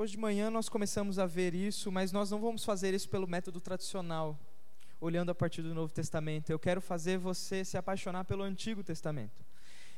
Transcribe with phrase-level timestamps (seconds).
[0.00, 3.26] Hoje de manhã nós começamos a ver isso, mas nós não vamos fazer isso pelo
[3.26, 4.38] método tradicional,
[5.00, 6.50] olhando a partir do Novo Testamento.
[6.50, 9.44] Eu quero fazer você se apaixonar pelo Antigo Testamento.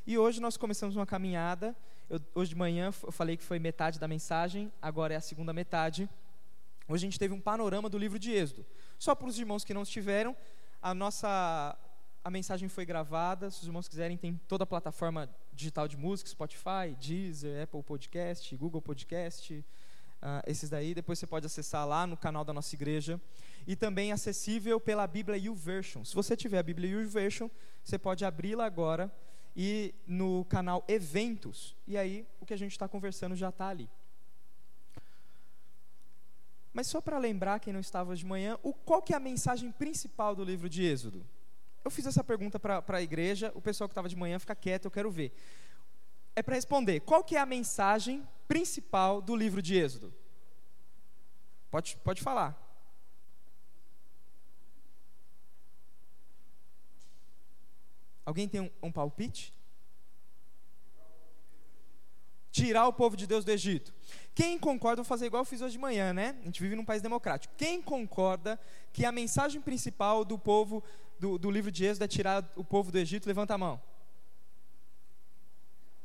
[0.06, 1.76] E hoje nós começamos uma caminhada.
[2.08, 5.52] Eu, hoje de manhã eu falei que foi metade da mensagem, agora é a segunda
[5.52, 6.08] metade.
[6.88, 8.64] Hoje a gente teve um panorama do livro de Êxodo.
[8.98, 10.34] Só para os irmãos que não estiveram,
[10.80, 11.76] a nossa
[12.24, 13.50] a mensagem foi gravada.
[13.50, 18.56] Se os irmãos quiserem, tem toda a plataforma digital de música, Spotify, Deezer, Apple Podcast,
[18.56, 19.62] Google Podcast,
[20.22, 23.20] Uh, esses daí, depois você pode acessar lá no canal da nossa igreja.
[23.66, 26.04] E também acessível pela Bíblia YouVersion.
[26.04, 27.48] Se você tiver a Bíblia YouVersion,
[27.82, 29.10] você pode abri-la agora
[29.56, 31.76] e no canal Eventos.
[31.86, 33.88] E aí, o que a gente está conversando já está ali.
[36.72, 39.72] Mas só para lembrar quem não estava de manhã, o, qual que é a mensagem
[39.72, 41.26] principal do livro de Êxodo?
[41.84, 44.84] Eu fiz essa pergunta para a igreja, o pessoal que estava de manhã fica quieto,
[44.84, 45.32] eu quero ver.
[46.40, 50.10] É para responder, qual que é a mensagem principal do livro de Êxodo?
[51.70, 52.58] Pode, pode falar.
[58.24, 59.52] Alguém tem um, um palpite?
[62.50, 63.92] Tirar o povo de Deus do Egito.
[64.34, 66.38] Quem concorda, vou fazer igual eu fiz hoje de manhã, né?
[66.40, 67.52] A gente vive num país democrático.
[67.54, 68.58] Quem concorda
[68.94, 70.82] que a mensagem principal do povo,
[71.18, 73.26] do, do livro de Êxodo é tirar o povo do Egito?
[73.26, 73.89] Levanta a mão.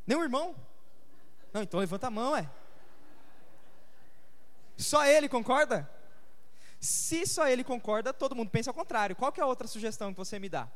[0.05, 0.55] Nem o irmão?
[1.51, 2.49] Não, então levanta a mão, é.
[4.77, 5.89] Só ele concorda?
[6.79, 9.15] Se só ele concorda, todo mundo pensa ao contrário.
[9.15, 10.67] Qual que é a outra sugestão que você me dá?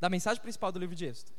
[0.00, 1.32] Da mensagem principal do livro de Êxodo.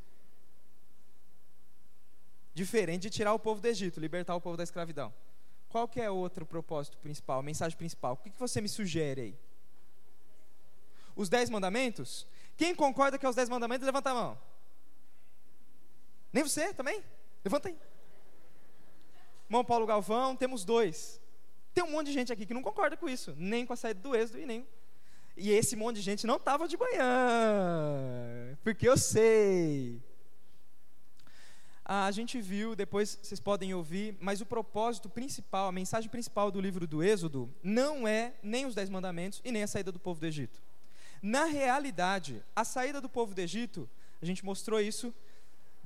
[2.53, 5.13] Diferente de tirar o povo do Egito, libertar o povo da escravidão.
[5.67, 8.13] Qual que é outro propósito principal, mensagem principal?
[8.13, 9.39] O que, que você me sugere aí?
[11.15, 12.25] Os dez mandamentos?
[12.55, 14.37] Quem concorda que é os dez mandamentos, levanta a mão.
[16.35, 17.01] Nem você também?
[17.45, 17.77] Levanta aí.
[19.45, 21.21] Irmão Paulo Galvão, temos dois.
[21.73, 24.01] Tem um monte de gente aqui que não concorda com isso, nem com a saída
[24.01, 24.67] do êxodo e nem.
[25.37, 30.03] E esse monte de gente não estava de manhã, porque eu sei.
[31.85, 36.59] A gente viu, depois vocês podem ouvir, mas o propósito principal, a mensagem principal do
[36.59, 40.19] livro do Êxodo, não é nem os Dez Mandamentos e nem a saída do povo
[40.19, 40.61] do Egito.
[41.21, 43.89] Na realidade, a saída do povo do Egito,
[44.21, 45.13] a gente mostrou isso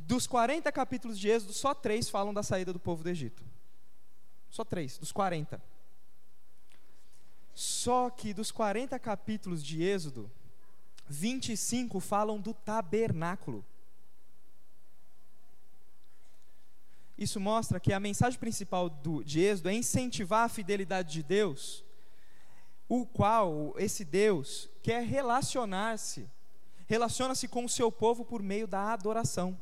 [0.09, 3.45] dos 40 capítulos de Êxodo, só três falam da saída do povo do Egito.
[4.49, 5.61] Só três, dos 40.
[7.53, 10.31] Só que dos 40 capítulos de Êxodo,
[11.07, 13.63] 25 falam do tabernáculo.
[17.15, 21.85] Isso mostra que a mensagem principal do, de Êxodo é incentivar a fidelidade de Deus,
[22.87, 26.27] o qual esse Deus quer relacionar-se,
[26.87, 29.55] relaciona-se com o seu povo por meio da adoração.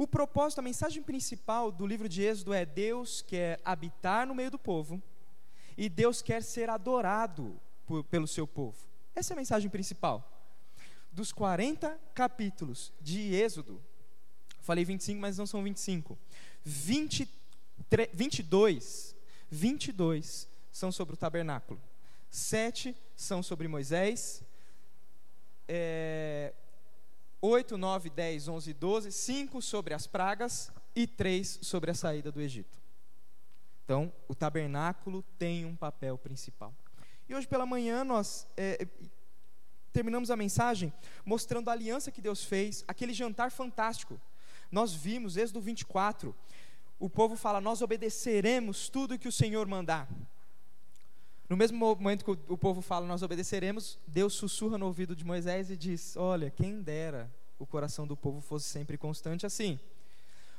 [0.00, 4.50] O propósito, a mensagem principal do livro de Êxodo é: Deus quer habitar no meio
[4.50, 4.98] do povo
[5.76, 8.78] e Deus quer ser adorado por, pelo seu povo.
[9.14, 10.26] Essa é a mensagem principal.
[11.12, 13.78] Dos 40 capítulos de Êxodo,
[14.62, 16.18] falei 25, mas não são 25.
[16.64, 17.28] 20,
[18.14, 19.14] 22,
[19.50, 21.78] 22 são sobre o tabernáculo.
[22.30, 24.42] Sete são sobre Moisés.
[25.68, 26.54] É,
[27.42, 32.30] 8, 9, 10, 11 e 12, 5 sobre as pragas e 3 sobre a saída
[32.30, 32.78] do Egito.
[33.84, 36.74] Então, o tabernáculo tem um papel principal.
[37.28, 38.86] E hoje pela manhã nós é,
[39.92, 40.92] terminamos a mensagem
[41.24, 44.20] mostrando a aliança que Deus fez, aquele jantar fantástico.
[44.70, 46.34] Nós vimos, Êxodo 24,
[46.98, 50.08] o povo fala: Nós obedeceremos tudo que o Senhor mandar.
[51.50, 55.68] No mesmo momento que o povo fala, nós obedeceremos, Deus sussurra no ouvido de Moisés
[55.68, 57.28] e diz: Olha, quem dera
[57.58, 59.80] o coração do povo fosse sempre constante assim.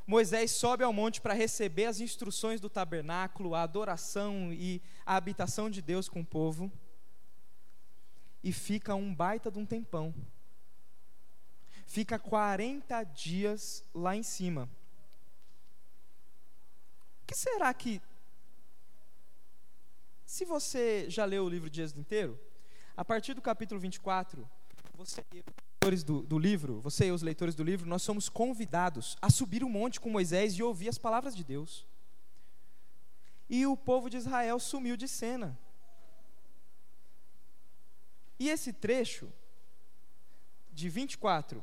[0.06, 5.70] Moisés sobe ao monte para receber as instruções do tabernáculo, a adoração e a habitação
[5.70, 6.70] de Deus com o povo.
[8.44, 10.14] E fica um baita de um tempão.
[11.86, 14.70] Fica 40 dias lá em cima.
[17.24, 18.02] O que será que
[20.32, 22.40] se você já leu o livro de Êxodo inteiro,
[22.96, 24.50] a partir do capítulo 24,
[24.94, 28.30] você e os leitores do, do livro, você e os leitores do livro, nós somos
[28.30, 31.86] convidados a subir o monte com Moisés e ouvir as palavras de Deus.
[33.50, 35.60] E o povo de Israel sumiu de cena.
[38.40, 39.30] E esse trecho,
[40.72, 41.62] de 24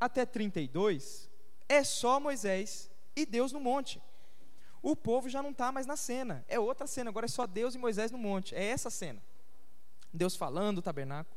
[0.00, 1.30] até 32,
[1.68, 4.02] é só Moisés e Deus no monte
[4.82, 6.44] o povo já não está mais na cena.
[6.48, 8.54] É outra cena, agora é só Deus e Moisés no monte.
[8.54, 9.22] É essa cena.
[10.12, 11.36] Deus falando, o tabernáculo.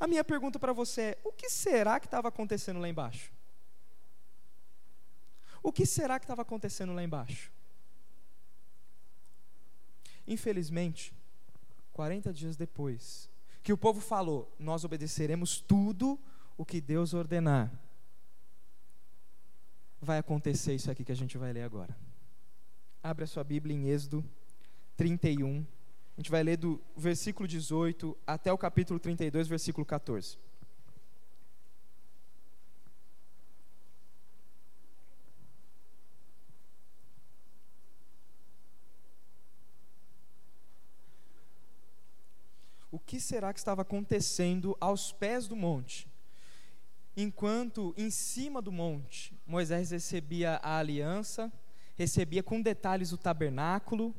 [0.00, 3.30] A minha pergunta para você é: o que será que estava acontecendo lá embaixo?
[5.62, 7.52] O que será que estava acontecendo lá embaixo?
[10.26, 11.12] Infelizmente,
[11.92, 13.28] 40 dias depois,
[13.62, 16.18] que o povo falou: Nós obedeceremos tudo
[16.56, 17.70] o que Deus ordenar.
[20.00, 21.94] Vai acontecer isso aqui que a gente vai ler agora.
[23.02, 24.24] Abre a sua Bíblia em Êxodo
[24.96, 25.66] 31.
[26.16, 30.38] A gente vai ler do versículo 18 até o capítulo 32, versículo 14.
[42.90, 46.08] o que será que estava acontecendo aos pés do monte?
[47.16, 51.52] Enquanto em cima do monte Moisés recebia a aliança,
[52.00, 54.14] recebia com detalhes o tabernáculo,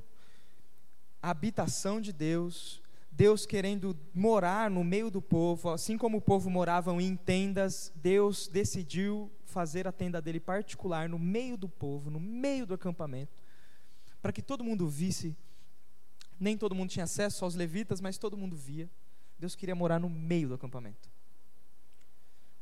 [1.19, 2.79] a habitação de Deus,
[3.11, 8.47] Deus querendo morar no meio do povo, assim como o povo morava em tendas, Deus
[8.47, 13.35] decidiu fazer a tenda dele particular no meio do povo, no meio do acampamento,
[14.21, 15.35] para que todo mundo visse
[16.39, 18.87] nem todo mundo tinha acesso aos levitas, mas todo mundo via.
[19.39, 21.09] Deus queria morar no meio do acampamento.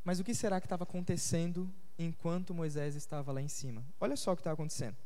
[0.02, 3.86] Mas o que será que estava acontecendo enquanto Moisés estava lá em cima?
[4.00, 4.98] Olha só o que estava acontecendo.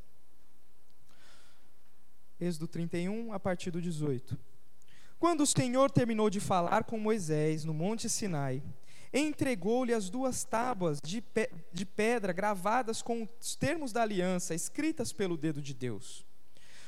[2.40, 4.38] Êxodo 31, a partir do 18.
[5.20, 8.62] Quando o Senhor terminou de falar com Moisés no Monte Sinai,
[9.14, 15.14] entregou-lhe as duas tábuas de, pe de pedra gravadas com os termos da aliança, escritas
[15.14, 16.26] pelo dedo de Deus.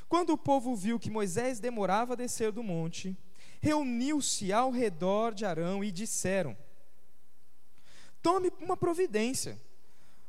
[0.10, 3.18] Quando o povo viu que Moisés demorava a descer do monte,
[3.62, 6.58] reuniu-se ao redor de Arão e disseram:
[8.22, 9.60] Tome uma providência.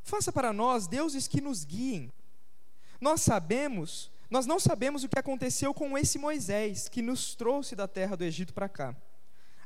[0.02, 2.12] Faça para nós deuses que nos guiem.
[3.00, 7.86] Nós sabemos, nós não sabemos o que aconteceu com esse Moisés que nos trouxe da
[7.86, 8.96] terra do Egito para cá.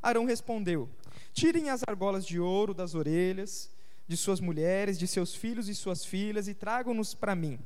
[0.01, 0.89] Arão respondeu:
[1.33, 3.69] Tirem as argolas de ouro das orelhas
[4.07, 7.57] de suas mulheres, de seus filhos e suas filhas e tragam-nos para mim.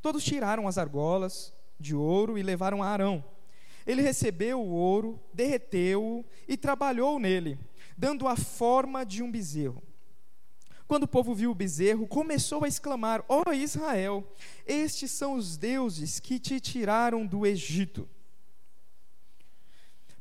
[0.00, 3.22] Todos tiraram as argolas de ouro e levaram a Arão.
[3.86, 7.58] Ele recebeu o ouro, derreteu-o e trabalhou nele,
[7.96, 9.82] dando a forma de um bezerro.
[10.86, 14.24] Quando o povo viu o bezerro, começou a exclamar: Ó oh Israel,
[14.64, 18.08] estes são os deuses que te tiraram do Egito.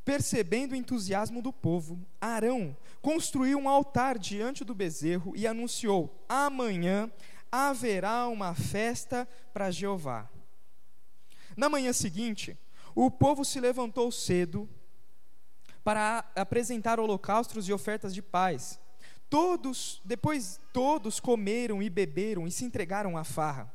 [0.04, 7.12] Percebendo o entusiasmo do povo, Arão construiu um altar diante do bezerro e anunciou: Amanhã
[7.52, 10.30] haverá uma festa para Jeová.
[11.56, 12.58] Na manhã seguinte,
[12.94, 14.70] o povo se levantou cedo
[15.84, 18.80] para apresentar holocaustos e ofertas de paz.
[19.30, 23.74] Todos, depois todos comeram e beberam e se entregaram à farra.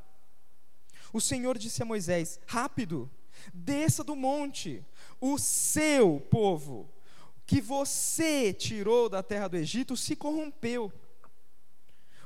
[1.12, 3.11] O Senhor disse a Moisés: Rápido,
[3.52, 4.85] desça do monte,
[5.20, 6.93] o seu povo,
[7.47, 10.93] que você tirou da terra do Egito, se corrompeu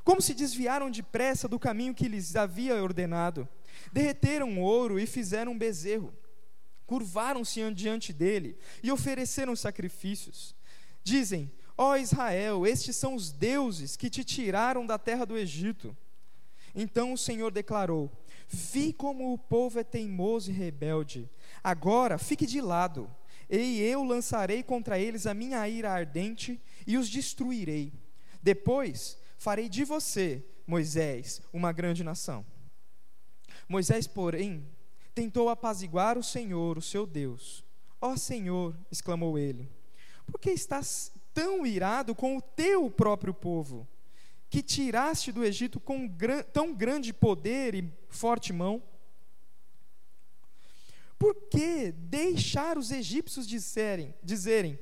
[0.05, 3.49] como se desviaram depressa do caminho que lhes havia ordenado.
[3.91, 6.13] Derreteram ouro e fizeram um bezerro.
[6.85, 10.55] Curvaram-se diante dele e ofereceram sacrifícios.
[11.03, 15.95] Dizem: Ó oh Israel, estes são os deuses que te tiraram da terra do Egito.
[16.73, 18.11] Então o Senhor declarou:
[18.47, 21.29] Vi como o povo é teimoso e rebelde.
[21.63, 23.13] Agora fique de lado,
[23.49, 27.91] e eu lançarei contra eles a minha ira ardente e os destruirei.
[28.41, 32.45] Depois Farei de você, Moisés, uma grande nação.
[33.67, 34.67] Moisés, porém,
[35.13, 37.63] tentou apaziguar o Senhor, o seu Deus.
[38.01, 39.69] Ó Senhor, exclamou ele,
[40.25, 43.85] por que estás tão irado com o teu próprio povo,
[44.49, 48.81] que tiraste do Egito com gran tão grande poder e forte mão?
[51.19, 54.79] Por que deixar os egípcios dizerem, dizerem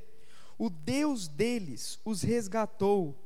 [0.58, 3.20] o Deus deles os resgatou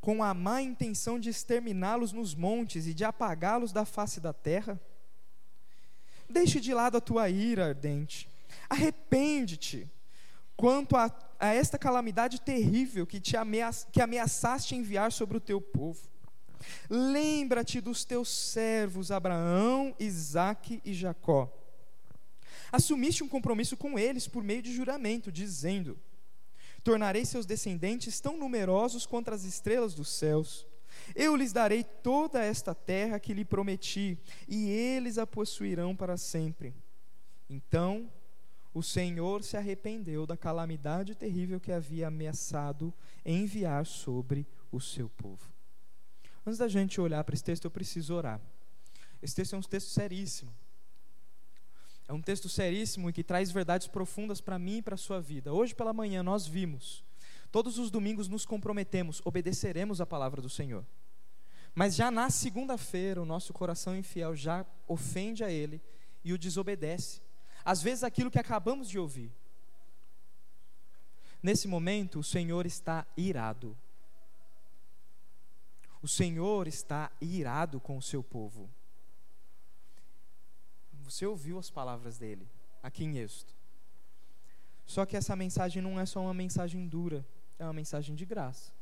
[0.00, 4.78] com a má intenção de exterminá-los nos montes e de apagá-los da face da terra?
[6.28, 8.28] Deixe de lado a tua ira ardente,
[8.68, 9.88] arrepende-te
[10.56, 15.60] quanto a, a, esta calamidade terrível que, te ameaça, que ameaçaste enviar sobre o teu
[15.60, 16.00] povo.
[16.88, 21.52] Lembra-te dos teus servos Abraão, Isaque e Jacó.
[22.72, 25.98] Assumiste um compromisso com eles por meio de juramento, dizendo:
[26.82, 30.66] Tornarei seus descendentes tão numerosos quanto as estrelas dos céus.
[31.14, 36.74] Eu lhes darei toda esta terra que lhe prometi, e eles a possuirão para sempre.
[37.48, 38.10] Então
[38.74, 42.92] o Senhor se arrependeu da calamidade terrível que havia ameaçado
[43.24, 45.48] enviar sobre o seu povo.
[46.44, 48.40] Antes da gente olhar para esse texto, eu preciso orar.
[49.22, 50.52] Esse texto é um texto seríssimo.
[52.08, 55.20] É um texto seríssimo e que traz verdades profundas para mim e para a sua
[55.20, 55.52] vida.
[55.52, 57.04] Hoje pela manhã nós vimos,
[57.52, 60.84] todos os domingos nos comprometemos, obedeceremos a palavra do Senhor.
[61.74, 65.80] Mas já na segunda-feira o nosso coração infiel já ofende a Ele
[66.24, 67.23] e o desobedece.
[67.64, 69.32] Às vezes aquilo que acabamos de ouvir.
[71.42, 73.76] Nesse momento, o Senhor está irado.
[76.02, 78.68] O Senhor está irado com o seu povo.
[81.04, 82.48] Você ouviu as palavras dele
[82.82, 83.52] aqui em Êxodo.
[84.86, 87.26] Só que essa mensagem não é só uma mensagem dura,
[87.58, 88.72] é uma mensagem de graça.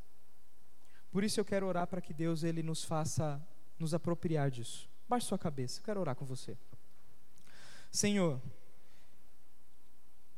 [1.10, 3.40] Por isso eu quero orar para que Deus ele nos faça
[3.78, 4.88] nos apropriar disso.
[5.08, 6.56] Baixe sua cabeça, eu quero orar com você.
[7.90, 8.40] Senhor,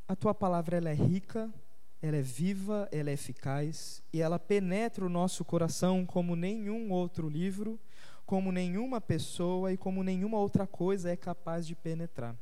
[0.07, 1.53] a tua palavra ela é rica,
[2.01, 7.29] ela é viva, ela é eficaz e ela penetra o nosso coração como nenhum outro
[7.29, 7.81] livro,
[8.27, 12.37] como nenhuma pessoa e como nenhuma outra coisa é capaz de penetrar.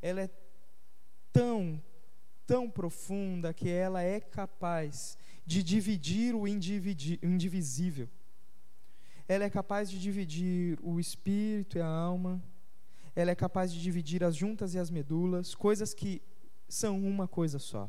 [0.00, 0.30] Ela é
[1.32, 1.82] tão,
[2.46, 8.08] tão profunda que ela é capaz de dividir o indivisível.
[9.26, 12.42] Ela é capaz de dividir o espírito e a alma.
[13.14, 16.22] Ela é capaz de dividir as juntas e as medulas, coisas que
[16.68, 17.88] são uma coisa só.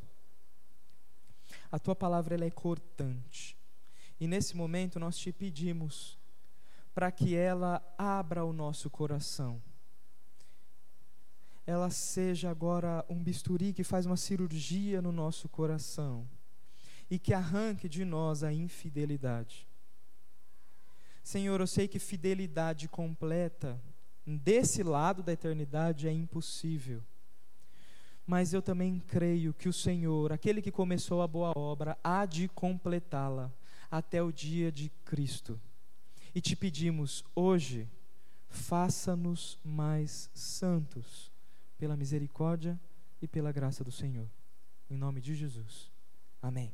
[1.72, 3.58] A tua palavra ela é cortante.
[4.20, 6.18] E nesse momento nós te pedimos
[6.94, 9.62] para que ela abra o nosso coração.
[11.66, 16.28] Ela seja agora um bisturi que faz uma cirurgia no nosso coração
[17.10, 19.68] e que arranque de nós a infidelidade.
[21.24, 23.80] Senhor, eu sei que fidelidade completa
[24.26, 27.04] desse lado da eternidade é impossível.
[28.30, 32.48] Mas eu também creio que o Senhor, aquele que começou a boa obra, há de
[32.48, 33.52] completá-la
[33.90, 35.60] até o dia de Cristo.
[36.36, 37.90] E te pedimos hoje,
[38.48, 41.32] faça-nos mais santos,
[41.76, 42.80] pela misericórdia
[43.20, 44.30] e pela graça do Senhor.
[44.92, 45.92] Em nome de Jesus.
[46.40, 46.72] Amém.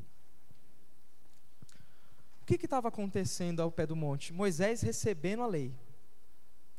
[2.42, 4.34] O que estava acontecendo ao pé do monte?
[4.34, 5.74] Moisés recebendo a lei.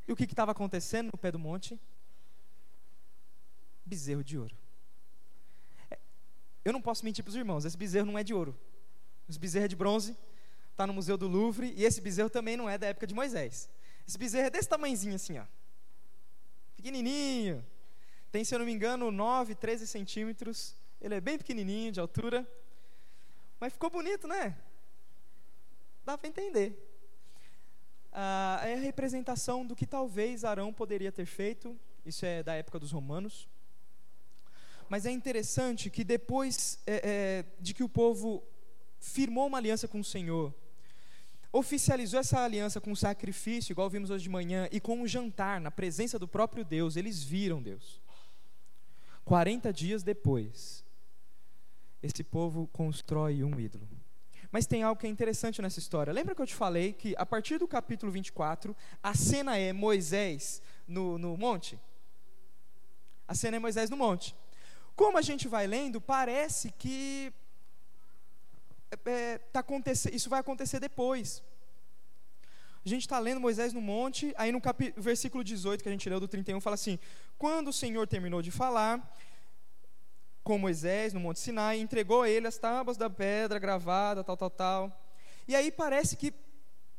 [0.06, 1.80] E o que estava acontecendo no pé do monte?
[3.86, 4.65] Bezerro de ouro.
[6.66, 8.58] Eu não posso mentir para os irmãos, esse bezerro não é de ouro.
[9.28, 10.16] Esse bezerro é de bronze,
[10.72, 13.68] está no Museu do Louvre, e esse bezerro também não é da época de Moisés.
[14.04, 15.44] Esse bezerro é desse tamanhozinho assim, ó.
[16.76, 17.64] Pequenininho.
[18.32, 20.74] Tem, se eu não me engano, 9, 13 centímetros.
[21.00, 22.44] Ele é bem pequenininho de altura.
[23.60, 24.56] Mas ficou bonito, né?
[26.04, 26.76] dá para entender.
[28.12, 32.80] Ah, é a representação do que talvez Arão poderia ter feito, isso é da época
[32.80, 33.48] dos romanos.
[34.88, 38.42] Mas é interessante que depois é, é, de que o povo
[38.98, 40.54] firmou uma aliança com o Senhor,
[41.52, 45.60] oficializou essa aliança com um sacrifício, igual vimos hoje de manhã, e com um jantar
[45.60, 48.00] na presença do próprio Deus, eles viram Deus.
[49.24, 50.84] 40 dias depois,
[52.02, 53.88] esse povo constrói um ídolo.
[54.52, 56.12] Mas tem algo que é interessante nessa história.
[56.12, 60.62] Lembra que eu te falei que a partir do capítulo 24, a cena é Moisés
[60.86, 61.78] no, no monte?
[63.26, 64.36] A cena é Moisés no monte.
[64.96, 67.32] Como a gente vai lendo, parece que
[68.90, 69.62] é, é tá
[70.10, 71.42] isso vai acontecer depois.
[72.84, 74.62] A gente está lendo Moisés no monte, aí no
[74.96, 76.98] versículo 18 que a gente leu do 31 fala assim:
[77.36, 79.14] Quando o Senhor terminou de falar,
[80.46, 84.48] com Moisés no Monte Sinai, entregou a ele as tábuas da pedra gravada, tal, tal,
[84.48, 85.02] tal.
[85.48, 86.32] E aí parece que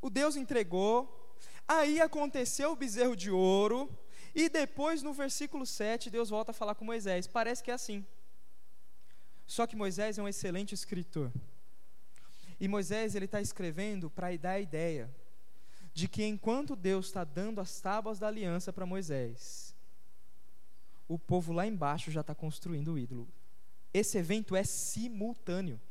[0.02, 1.34] o Deus entregou,
[1.66, 3.90] aí aconteceu o bezerro de ouro,
[4.40, 7.26] e depois no versículo 7 Deus volta a falar com Moisés.
[7.26, 8.06] Parece que é assim.
[9.48, 11.32] Só que Moisés é um excelente escritor.
[12.60, 15.10] E Moisés ele está escrevendo para dar a ideia
[15.92, 19.76] de que enquanto Deus está dando as tábuas da aliança para Moisés,
[21.08, 23.28] o povo lá embaixo já está construindo o ídolo.
[23.92, 25.82] Esse evento é simultâneo.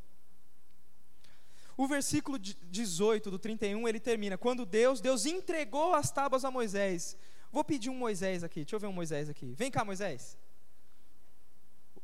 [1.76, 7.16] O versículo 18 do 31, ele termina, quando Deus, Deus entregou as tábuas a Moisés.
[7.56, 9.54] Vou pedir um Moisés aqui, deixa eu ver um Moisés aqui.
[9.54, 10.36] Vem cá, Moisés.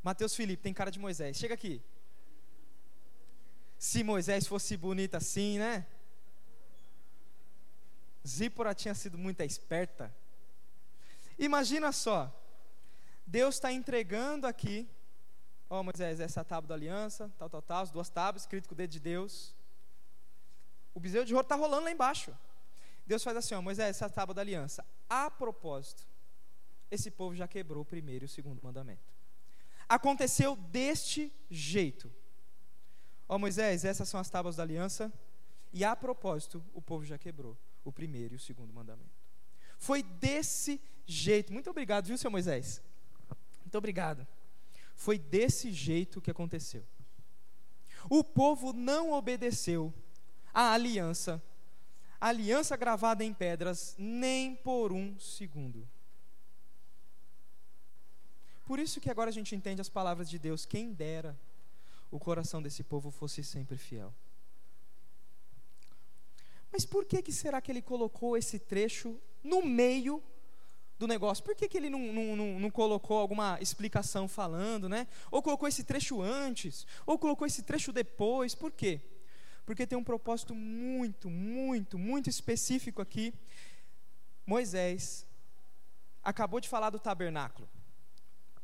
[0.02, 1.36] Mateus Felipe, tem cara de Moisés.
[1.36, 1.82] Chega aqui.
[3.78, 5.86] Se Moisés fosse bonito assim, né?
[8.26, 10.10] Zípora tinha sido muito esperta.
[11.38, 12.34] Imagina só,
[13.26, 14.88] Deus está entregando aqui,
[15.68, 18.74] ó oh, Moisés, essa tábua da aliança, tal, tal, tal, as duas tábuas, escrito com
[18.74, 19.54] o dedo de Deus.
[20.94, 22.34] O bezerro de ouro está rolando lá embaixo.
[23.12, 24.82] Deus faz assim, ó, Moisés, essa tábua da aliança.
[25.06, 26.02] A propósito,
[26.90, 29.12] esse povo já quebrou o primeiro e o segundo mandamento.
[29.86, 32.10] Aconteceu deste jeito.
[33.28, 35.12] Ó Moisés, essas são as tábuas da aliança.
[35.74, 37.54] E a propósito, o povo já quebrou
[37.84, 39.20] o primeiro e o segundo mandamento.
[39.76, 41.52] Foi desse jeito.
[41.52, 42.80] Muito obrigado, viu, seu Moisés?
[43.60, 44.26] Muito obrigado.
[44.94, 46.82] Foi desse jeito que aconteceu.
[48.08, 49.92] O povo não obedeceu
[50.54, 51.42] à aliança,
[52.22, 55.88] aliança gravada em pedras, nem por um segundo.
[58.64, 60.64] Por isso que agora a gente entende as palavras de Deus.
[60.64, 61.36] Quem dera
[62.12, 64.14] o coração desse povo fosse sempre fiel.
[66.70, 70.22] Mas por que, que será que ele colocou esse trecho no meio
[70.98, 71.42] do negócio?
[71.42, 75.08] Por que, que ele não, não, não, não, colocou alguma explicação falando, né?
[75.30, 78.54] Ou colocou esse trecho antes, ou colocou esse trecho depois?
[78.54, 79.00] Por quê?
[79.64, 83.32] Porque tem um propósito muito, muito, muito específico aqui.
[84.44, 85.26] Moisés
[86.22, 87.68] acabou de falar do tabernáculo,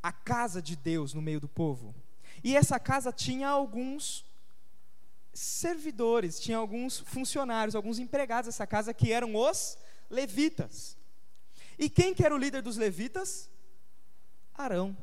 [0.03, 1.95] a casa de Deus no meio do povo.
[2.43, 4.25] E essa casa tinha alguns
[5.33, 9.79] servidores, tinha alguns funcionários, alguns empregados dessa casa que eram os
[10.11, 10.97] levitas.
[11.79, 13.49] E quem que era o líder dos levitas?
[14.53, 14.97] Arão.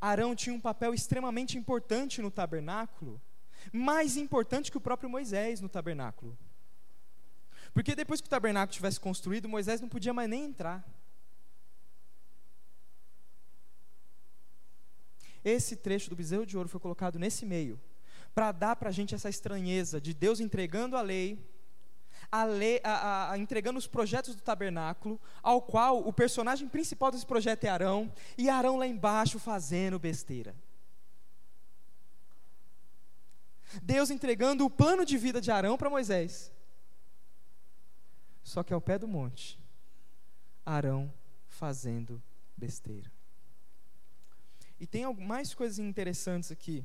[0.00, 3.20] Arão tinha um papel extremamente importante no tabernáculo,
[3.72, 6.36] mais importante que o próprio Moisés no tabernáculo.
[7.72, 10.84] Porque depois que o tabernáculo tivesse construído, Moisés não podia mais nem entrar.
[15.44, 17.80] Esse trecho do bezerro de ouro foi colocado nesse meio,
[18.34, 21.38] para dar para a gente essa estranheza de Deus entregando a lei,
[22.30, 27.24] a lei a, a, entregando os projetos do tabernáculo, ao qual o personagem principal desse
[27.24, 30.54] projeto é Arão, e Arão lá embaixo fazendo besteira.
[33.82, 36.52] Deus entregando o plano de vida de Arão para Moisés.
[38.42, 39.60] Só que ao pé do monte,
[40.64, 41.12] Arão
[41.46, 42.22] fazendo
[42.56, 43.12] besteira.
[44.78, 46.84] E tem mais coisas interessantes aqui.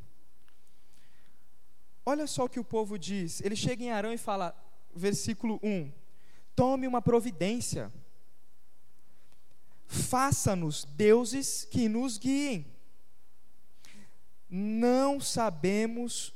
[2.05, 3.41] Olha só o que o povo diz.
[3.41, 4.55] Ele chega em Arão e fala,
[4.93, 5.91] versículo 1:
[6.55, 7.91] Tome uma providência,
[9.87, 12.71] faça-nos deuses que nos guiem.
[14.47, 16.34] Não sabemos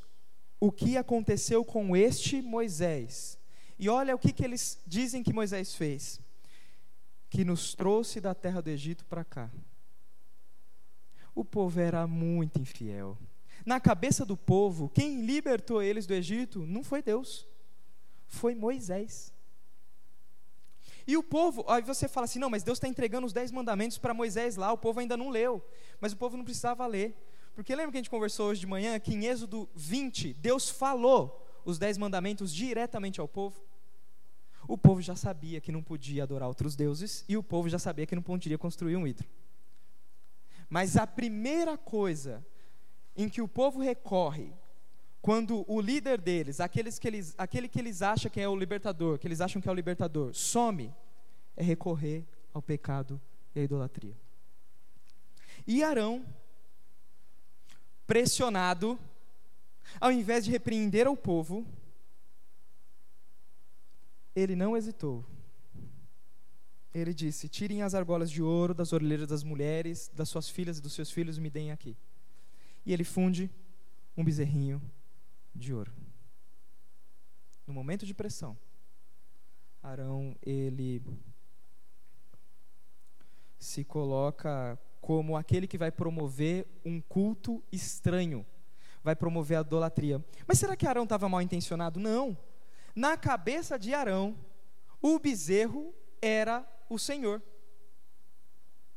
[0.60, 3.38] o que aconteceu com este Moisés.
[3.78, 6.20] E olha o que, que eles dizem que Moisés fez:
[7.30, 9.50] que nos trouxe da terra do Egito para cá.
[11.34, 13.17] O povo era muito infiel.
[13.65, 17.48] Na cabeça do povo, quem libertou eles do Egito não foi Deus,
[18.28, 19.34] foi Moisés.
[21.08, 23.98] E o povo, aí você fala assim: não, mas Deus está entregando os dez mandamentos
[23.98, 25.63] para Moisés lá, o povo ainda não leu.
[26.00, 27.15] Mas o povo não precisava ler.
[27.60, 31.45] Porque lembra que a gente conversou hoje de manhã que em Êxodo 20, Deus falou
[31.65, 33.62] os dez mandamentos diretamente ao povo?
[34.65, 38.06] O povo já sabia que não podia adorar outros deuses e o povo já sabia
[38.06, 39.28] que não poderia construir um ídolo.
[40.69, 42.45] Mas a primeira coisa
[43.13, 44.54] em que o povo recorre
[45.22, 49.19] quando o líder deles, aqueles que eles, aquele que eles acham que é o libertador,
[49.19, 50.95] que eles acham que é o libertador, some,
[51.58, 53.19] é recorrer ao pecado
[53.54, 54.15] e à idolatria.
[55.67, 56.26] E Arão,
[58.10, 59.00] pressionado,
[60.02, 61.65] ao invés de repreender ao povo,
[64.36, 65.24] ele não hesitou.
[66.93, 70.82] Ele disse: Tirem as argolas de ouro das orelheiras das mulheres, das suas filhas e
[70.82, 71.95] dos seus filhos me deem aqui
[72.86, 73.52] e ele funde
[74.17, 74.82] um bezerrinho
[75.54, 75.93] de ouro.
[77.67, 78.58] No momento de pressão,
[79.82, 81.02] Arão ele
[83.60, 88.45] se coloca como aquele que vai promover um culto estranho,
[89.03, 90.23] vai promover a idolatria.
[90.47, 91.99] Mas será que Arão estava mal intencionado?
[91.99, 92.38] Não.
[92.95, 94.35] Na cabeça de Arão,
[95.01, 97.41] o bezerro era o Senhor.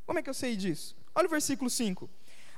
[0.04, 0.96] Como é que eu sei disso?
[1.14, 2.10] Olha o versículo 5.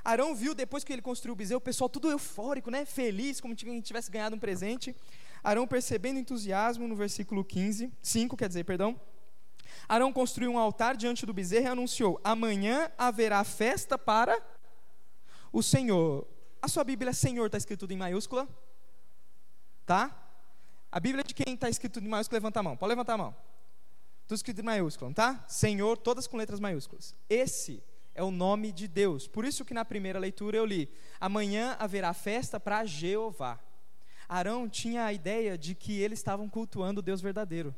[0.03, 2.85] Arão viu depois que ele construiu o bezerro, o pessoal tudo eufórico, né?
[2.85, 4.95] Feliz, como se tivesse ganhado um presente.
[5.43, 8.99] Arão percebendo entusiasmo no versículo 15, 5, quer dizer, perdão.
[9.87, 14.41] Arão construiu um altar diante do bezerro e anunciou: Amanhã haverá festa para
[15.51, 16.27] o Senhor.
[16.61, 18.47] A sua Bíblia Senhor está escrito em maiúscula?
[19.85, 20.15] Tá?
[20.91, 22.77] A Bíblia de quem está escrito em maiúscula, levanta a mão.
[22.77, 23.35] Pode levantar a mão.
[24.27, 25.45] Tudo escrito em maiúscula, tá?
[25.47, 27.13] Senhor, todas com letras maiúsculas.
[27.29, 27.83] Esse
[28.15, 29.27] é o nome de Deus.
[29.27, 33.59] Por isso que na primeira leitura eu li: amanhã haverá festa para Jeová.
[34.27, 37.75] Arão tinha a ideia de que eles estavam cultuando o Deus verdadeiro.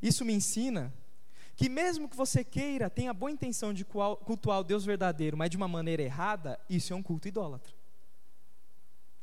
[0.00, 0.92] Isso me ensina
[1.56, 5.50] que mesmo que você queira, tenha a boa intenção de cultuar o Deus verdadeiro, mas
[5.50, 7.74] de uma maneira errada, isso é um culto idólatra.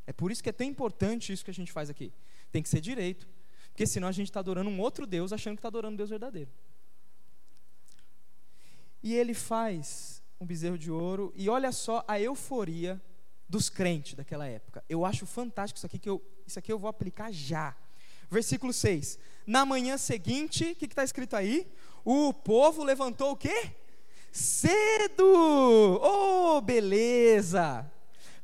[0.05, 2.11] É por isso que é tão importante isso que a gente faz aqui.
[2.51, 3.27] Tem que ser direito,
[3.71, 6.09] porque senão a gente está adorando um outro Deus, achando que está adorando um Deus
[6.09, 6.51] verdadeiro.
[9.01, 13.01] E ele faz um bezerro de ouro, e olha só a euforia
[13.47, 14.83] dos crentes daquela época.
[14.89, 17.75] Eu acho fantástico isso aqui, que eu, isso aqui eu vou aplicar já.
[18.29, 19.19] Versículo 6.
[19.45, 21.67] Na manhã seguinte, o que está escrito aí?
[22.03, 23.71] O povo levantou o quê?
[24.31, 25.25] Cedo!
[26.01, 27.89] Oh, beleza!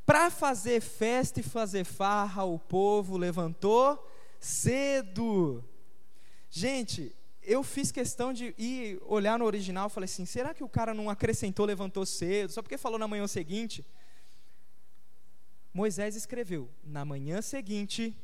[0.05, 4.07] Para fazer festa e fazer farra, o povo levantou
[4.39, 5.63] cedo.
[6.49, 10.93] Gente, eu fiz questão de ir olhar no original, falei assim, será que o cara
[10.93, 13.85] não acrescentou, levantou cedo, só porque falou na manhã seguinte?
[15.73, 18.15] Moisés escreveu, na manhã seguinte,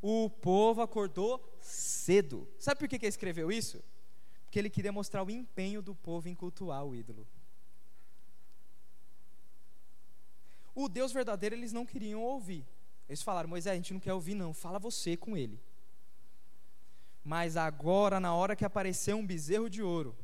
[0.00, 2.48] o povo acordou cedo.
[2.58, 3.82] Sabe por que, ele escreveu isso?
[4.44, 7.26] Porque ele queria mostrar o empenho do povo em cultuar o ídolo.
[10.74, 12.66] O Deus verdadeiro eles não queriam ouvir.
[13.08, 15.60] Eles falaram, Moisés, a gente não quer ouvir, não, fala você com ele.
[17.24, 20.14] Mas agora, na hora que apareceu um bezerro de ouro,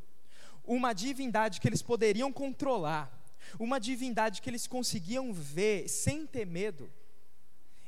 [0.65, 3.11] uma divindade que eles poderiam controlar,
[3.59, 6.91] uma divindade que eles conseguiam ver sem ter medo,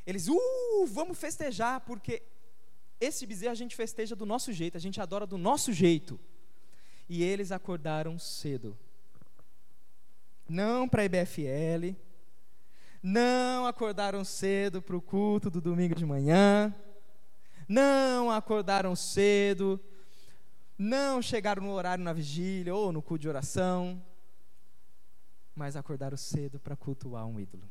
[0.07, 2.23] eles, uh, vamos festejar, porque
[3.01, 6.19] esse bezerro a gente festeja do nosso jeito, a gente adora do nosso jeito.
[7.09, 8.77] E eles acordaram cedo.
[10.49, 11.97] Não para a EBFL,
[13.03, 16.75] não acordaram cedo para o culto do domingo de manhã,
[17.69, 19.81] não acordaram cedo,
[20.79, 24.03] não chegaram no horário na vigília ou no culto de oração,
[25.55, 27.69] mas acordaram cedo para cultuar um ídolo.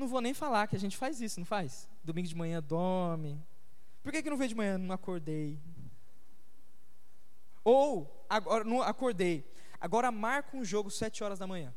[0.00, 1.86] Não vou nem falar que a gente faz isso, não faz?
[2.02, 3.38] Domingo de manhã dorme.
[4.02, 4.78] Por que, que não veio de manhã?
[4.78, 5.60] Não acordei.
[7.62, 9.44] Ou, agora não acordei.
[9.78, 11.74] Agora marca um jogo sete horas da manhã.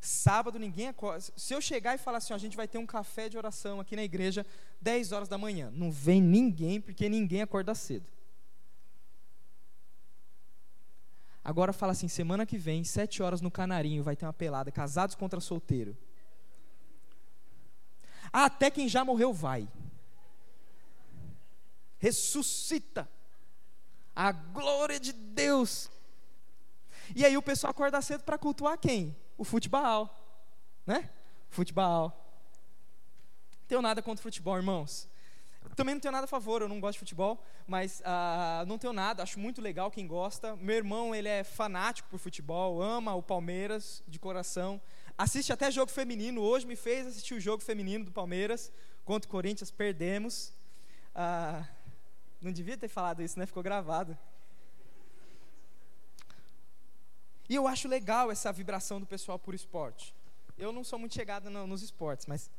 [0.00, 1.20] Sábado ninguém acorda.
[1.36, 3.80] Se eu chegar e falar assim, ó, a gente vai ter um café de oração
[3.80, 4.46] aqui na igreja,
[4.80, 5.72] 10 horas da manhã.
[5.72, 8.06] Não vem ninguém, porque ninguém acorda cedo.
[11.42, 15.14] Agora fala assim, semana que vem, 7 horas no Canarinho, vai ter uma pelada, casados
[15.14, 15.96] contra solteiro.
[18.32, 19.68] Até quem já morreu vai.
[21.98, 23.08] Ressuscita.
[24.14, 25.90] A glória de Deus.
[27.14, 29.16] E aí o pessoal acorda cedo para cultuar quem?
[29.40, 30.14] o futebol,
[30.84, 31.08] né?
[31.48, 32.12] Futebol.
[33.66, 35.08] Tenho nada contra o futebol, irmãos.
[35.76, 38.92] Também não tenho nada a favor, eu não gosto de futebol, mas uh, não tenho
[38.92, 40.56] nada, acho muito legal quem gosta.
[40.56, 44.80] Meu irmão, ele é fanático por futebol, ama o Palmeiras de coração,
[45.16, 48.72] assiste até jogo feminino, hoje me fez assistir o jogo feminino do Palmeiras,
[49.04, 50.52] contra o Corinthians, perdemos.
[51.14, 51.66] Uh,
[52.40, 53.46] não devia ter falado isso, né?
[53.46, 54.16] Ficou gravado.
[57.48, 60.14] E eu acho legal essa vibração do pessoal por esporte.
[60.56, 62.50] Eu não sou muito chegada no, nos esportes, mas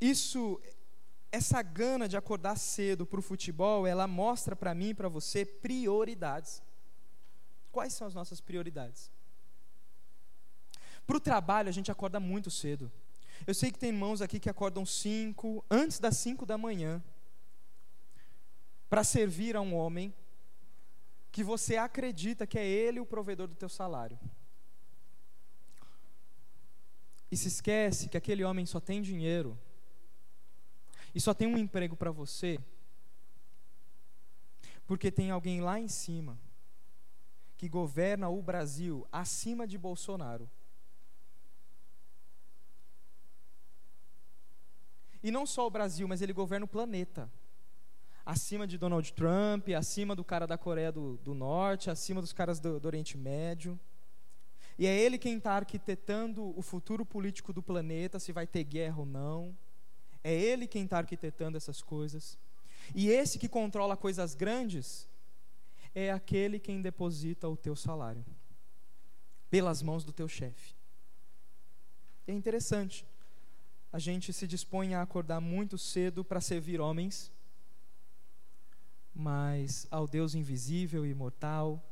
[0.00, 0.60] isso,
[1.32, 5.44] essa gana de acordar cedo para o futebol, ela mostra para mim e para você
[5.44, 6.62] prioridades.
[7.70, 9.10] Quais são as nossas prioridades?
[11.06, 12.90] Para o trabalho, a gente acorda muito cedo.
[13.46, 17.02] Eu sei que tem irmãos aqui que acordam cinco, antes das cinco da manhã,
[18.88, 20.12] para servir a um homem
[21.30, 24.18] que você acredita que é Ele o provedor do teu salário.
[27.30, 29.56] E se esquece que aquele homem só tem dinheiro
[31.14, 32.58] e só tem um emprego para você,
[34.86, 36.38] porque tem alguém lá em cima
[37.56, 40.50] que governa o Brasil acima de Bolsonaro.
[45.22, 47.30] E não só o Brasil, mas ele governa o planeta
[48.24, 52.60] acima de Donald Trump, acima do cara da Coreia do, do Norte, acima dos caras
[52.60, 53.78] do, do Oriente Médio.
[54.78, 59.00] E é ele quem está arquitetando o futuro político do planeta, se vai ter guerra
[59.00, 59.56] ou não.
[60.22, 62.38] É ele quem está arquitetando essas coisas.
[62.94, 65.08] E esse que controla coisas grandes
[65.94, 68.24] é aquele quem deposita o teu salário
[69.48, 70.74] pelas mãos do teu chefe.
[72.26, 73.06] É interessante.
[73.92, 77.32] A gente se dispõe a acordar muito cedo para servir homens
[79.14, 81.84] mas ao Deus invisível e imortal,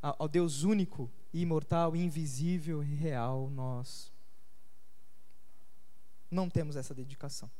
[0.00, 4.12] ao Deus único, imortal, invisível e real, nós
[6.30, 7.50] não temos essa dedicação.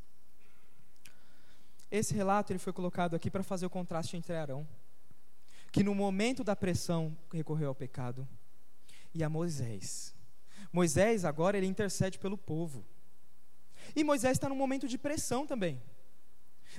[1.91, 4.67] Esse relato ele foi colocado aqui para fazer o contraste entre Arão,
[5.71, 8.27] que no momento da pressão recorreu ao pecado,
[9.15, 10.15] e a Moisés.
[10.73, 12.85] Moisés agora ele intercede pelo povo.
[13.95, 15.81] E Moisés está num momento de pressão também.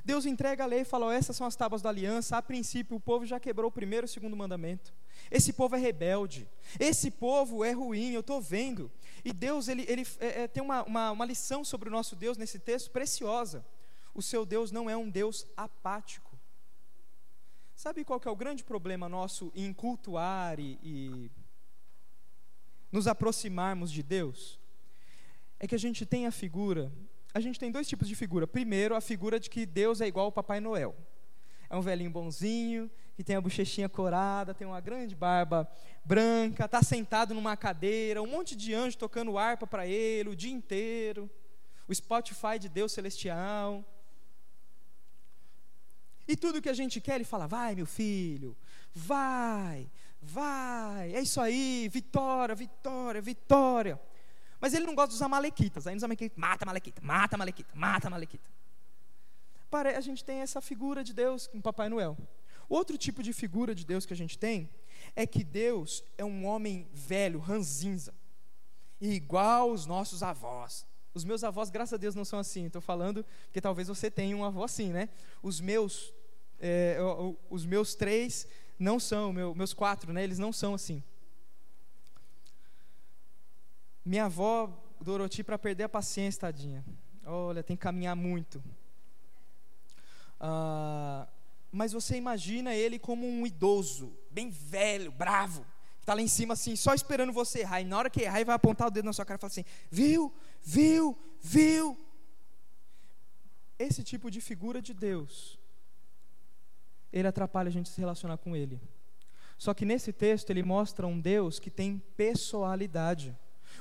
[0.03, 2.37] Deus entrega a lei e fala: oh, essas são as tábuas da aliança.
[2.37, 4.93] A princípio, o povo já quebrou o primeiro e o segundo mandamento.
[5.31, 6.47] Esse povo é rebelde.
[6.79, 8.91] Esse povo é ruim, eu estou vendo.
[9.27, 12.37] E Deus ele, ele é, é, tem uma, uma, uma lição sobre o nosso Deus
[12.37, 13.65] nesse texto preciosa.
[14.13, 16.39] O seu Deus não é um Deus apático.
[17.75, 21.31] Sabe qual que é o grande problema nosso em cultuar e, e
[22.91, 24.59] nos aproximarmos de Deus?
[25.59, 26.91] É que a gente tem a figura
[27.37, 28.47] a gente tem dois tipos de figura.
[28.47, 30.95] Primeiro, a figura de que Deus é igual ao Papai Noel.
[31.69, 35.67] É um velhinho bonzinho, que tem a bochechinha corada, tem uma grande barba
[36.05, 40.53] branca, está sentado numa cadeira, um monte de anjo tocando harpa para ele o dia
[40.53, 41.27] inteiro.
[41.87, 43.83] o Spotify de Deus celestial.
[46.27, 48.55] E tudo que a gente quer, ele fala: vai, meu filho,
[48.93, 49.89] vai,
[50.21, 53.99] vai, é isso aí, vitória, vitória, vitória.
[54.59, 58.47] Mas ele não gosta dos amalequitas, aí nos amalequitas, mata malequita, mata malequita, mata malequita.
[59.71, 62.15] A gente tem essa figura de Deus com Papai Noel.
[62.69, 64.69] Outro tipo de figura de Deus que a gente tem
[65.15, 68.13] é que Deus é um homem velho, ranzinza,
[68.99, 70.85] igual os nossos avós.
[71.13, 72.65] Os meus avós, graças a Deus, não são assim.
[72.67, 75.09] Estou falando porque talvez você tenha um avô assim, né?
[75.41, 76.13] Os meus,
[76.59, 76.97] é,
[77.49, 80.23] os meus três não são, meu, meus quatro, né?
[80.23, 81.01] Eles não são assim.
[84.05, 86.85] Minha avó, Doroti, para perder a paciência, tadinha.
[87.25, 88.63] Olha, tem que caminhar muito.
[90.39, 91.27] Ah,
[91.71, 95.65] mas você imagina ele como um idoso, bem velho, bravo,
[95.97, 97.81] que está lá em cima assim, só esperando você errar.
[97.81, 99.51] E na hora que errar, ele vai apontar o dedo na sua cara e falar
[99.51, 101.97] assim: viu, viu, viu.
[103.77, 105.59] Esse tipo de figura de Deus,
[107.11, 108.81] ele atrapalha a gente se relacionar com ele.
[109.57, 113.35] Só que nesse texto ele mostra um Deus que tem pessoalidade,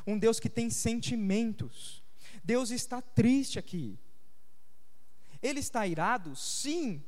[0.06, 2.02] um Deus que tem sentimentos.
[2.42, 3.98] Deus está triste aqui.
[5.42, 6.34] Ele está irado?
[6.34, 7.02] Sim,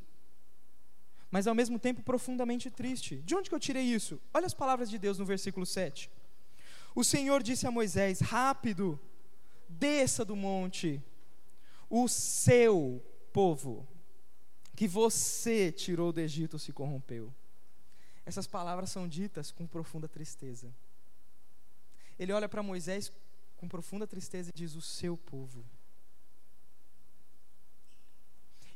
[1.31, 3.17] mas ao mesmo tempo profundamente triste.
[3.23, 4.21] De onde que eu tirei isso?
[4.33, 6.11] Olha as palavras de Deus no versículo 7.
[6.95, 8.99] O Senhor disse a Moisés: Rápido,
[9.69, 11.03] desça do monte,
[11.89, 13.87] o seu povo,
[14.75, 17.35] que você tirou do Egito, se corrompeu.
[18.25, 20.75] Essas palavras são ditas com profunda tristeza.
[22.19, 23.13] Ele olha para Moisés
[23.57, 25.65] com profunda tristeza e diz: O seu povo.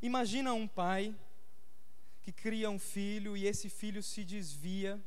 [0.00, 1.14] Imagina um pai
[2.22, 5.00] que cria um filho e esse filho se desvia.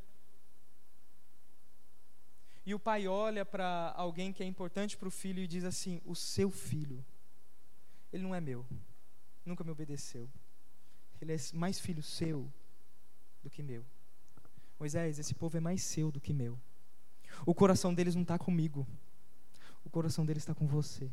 [2.65, 6.01] E o pai olha para alguém que é importante para o filho e diz assim:
[6.05, 7.03] O seu filho,
[8.11, 8.65] ele não é meu,
[9.45, 10.29] nunca me obedeceu.
[11.21, 12.51] Ele é mais filho seu
[13.41, 13.85] do que meu.
[14.77, 16.59] Moisés, esse povo é mais seu do que meu.
[17.45, 18.85] O coração deles não está comigo,
[19.85, 21.09] o coração deles está com você.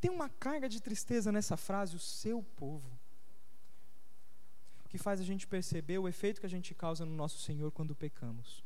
[0.00, 2.98] Tem uma carga de tristeza nessa frase, o seu povo,
[4.88, 7.94] que faz a gente perceber o efeito que a gente causa no nosso Senhor quando
[7.94, 8.64] pecamos.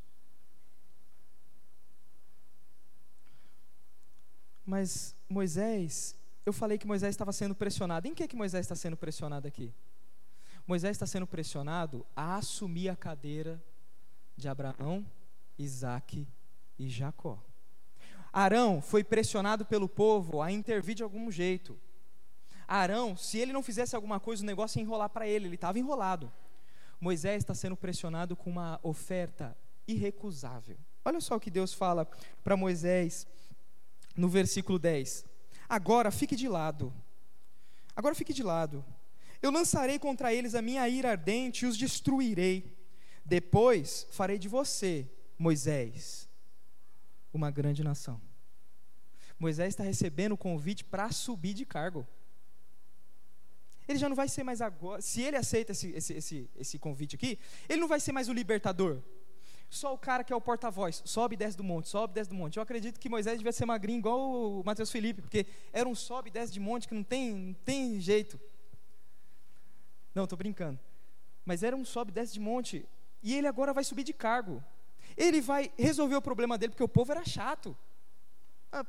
[4.65, 6.17] Mas Moisés,
[6.47, 8.07] eu falei que Moisés estava sendo pressionado.
[8.07, 9.75] Em que, que Moisés está sendo pressionado aqui?
[10.67, 13.63] Moisés está sendo pressionado a assumir a cadeira
[14.37, 15.05] de Abraão,
[15.59, 16.27] Isaac
[16.79, 17.43] e Jacó.
[18.33, 21.79] Arão foi pressionado pelo povo a intervir de algum jeito.
[22.67, 25.79] Arão, se ele não fizesse alguma coisa, o negócio ia enrolar para ele, ele estava
[25.79, 26.33] enrolado.
[26.99, 30.79] Moisés está sendo pressionado com uma oferta irrecusável.
[31.05, 32.07] Olha só o que Deus fala
[32.43, 33.27] para Moisés
[34.17, 35.25] no versículo 10.
[35.69, 36.95] Agora fique de lado.
[37.95, 38.85] Agora fique de lado.
[39.43, 42.79] Eu lançarei contra eles a minha ira ardente e os destruirei.
[43.25, 46.29] Depois farei de você, Moisés,
[47.33, 48.21] uma grande nação.
[49.39, 52.07] Moisés está recebendo o convite para subir de cargo.
[53.89, 55.03] Ele já não vai ser mais agora.
[55.03, 58.33] Se ele aceita esse, esse, esse, esse convite aqui, ele não vai ser mais o
[58.33, 59.03] libertador.
[59.69, 61.03] Só o cara que é o porta-voz.
[61.05, 62.57] Sobe e desce do monte, sobe e desce do monte.
[62.57, 66.29] Eu acredito que Moisés devia ser magrinho igual o Mateus Felipe, porque era um sobe
[66.29, 68.39] e desce de monte que não tem, não tem jeito.
[70.15, 70.79] Não, estou brincando.
[71.45, 72.87] Mas era um sobe e desce de monte.
[73.23, 74.63] E ele agora vai subir de cargo.
[75.17, 77.77] Ele vai resolver o problema dele, porque o povo era chato.
[78.71, 78.85] Ah,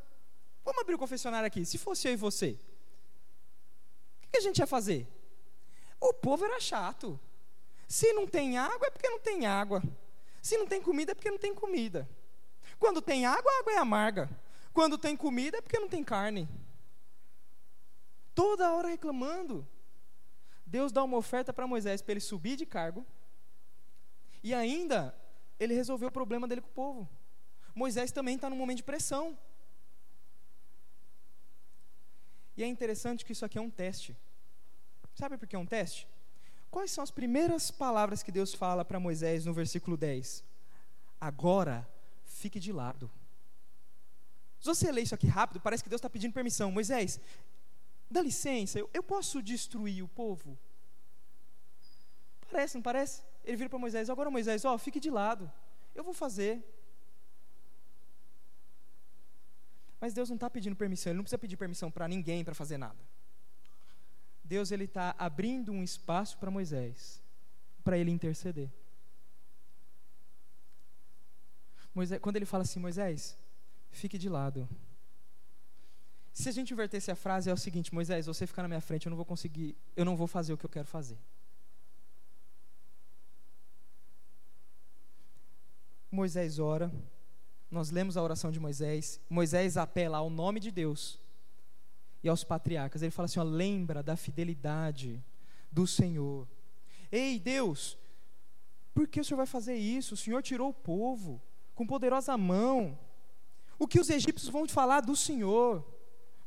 [0.63, 1.65] vamos abrir o confessionário aqui.
[1.65, 2.57] Se fosse eu e você,
[4.23, 5.07] o que a gente ia fazer?
[5.99, 7.19] O povo era chato.
[7.87, 9.83] Se não tem água, é porque não tem água.
[10.41, 12.09] Se não tem comida, é porque não tem comida.
[12.79, 14.29] Quando tem água, a água é amarga.
[14.73, 16.49] Quando tem comida, é porque não tem carne.
[18.33, 19.67] Toda hora reclamando.
[20.65, 23.05] Deus dá uma oferta para Moisés para ele subir de cargo.
[24.41, 25.15] E ainda
[25.59, 27.09] ele resolveu o problema dele com o povo.
[27.75, 29.37] Moisés também está num momento de pressão.
[32.55, 34.15] E é interessante que isso aqui é um teste.
[35.15, 36.07] Sabe por que é um teste?
[36.69, 40.43] Quais são as primeiras palavras que Deus fala para Moisés no versículo 10?
[41.19, 41.87] Agora,
[42.25, 43.09] fique de lado.
[44.59, 46.71] Se você ler isso aqui rápido, parece que Deus está pedindo permissão.
[46.71, 47.19] Moisés,
[48.09, 50.57] dá licença, eu, eu posso destruir o povo?
[52.49, 53.23] Parece, não parece?
[53.43, 55.51] Ele vira para Moisés: Agora, Moisés, ó, fique de lado.
[55.93, 56.63] Eu vou fazer.
[59.99, 62.77] Mas Deus não está pedindo permissão, Ele não precisa pedir permissão para ninguém para fazer
[62.77, 62.99] nada.
[64.43, 67.23] Deus ele está abrindo um espaço para Moisés,
[67.83, 68.69] para ele interceder.
[71.95, 73.37] Moisés, quando ele fala assim, Moisés,
[73.89, 74.67] fique de lado.
[76.33, 79.05] Se a gente invertesse a frase, é o seguinte: Moisés, você ficar na minha frente,
[79.05, 81.17] eu não vou conseguir, eu não vou fazer o que eu quero fazer.
[86.13, 86.93] Moisés ora,
[87.71, 91.19] nós lemos a oração de Moisés, Moisés apela ao nome de Deus
[92.21, 93.01] e aos patriarcas.
[93.01, 95.23] Ele fala assim: ó, lembra da fidelidade
[95.71, 96.47] do Senhor.
[97.11, 97.97] Ei, Deus,
[98.93, 100.13] por que o Senhor vai fazer isso?
[100.13, 101.41] O Senhor tirou o povo
[101.73, 102.97] com poderosa mão.
[103.79, 105.83] O que os egípcios vão falar do Senhor?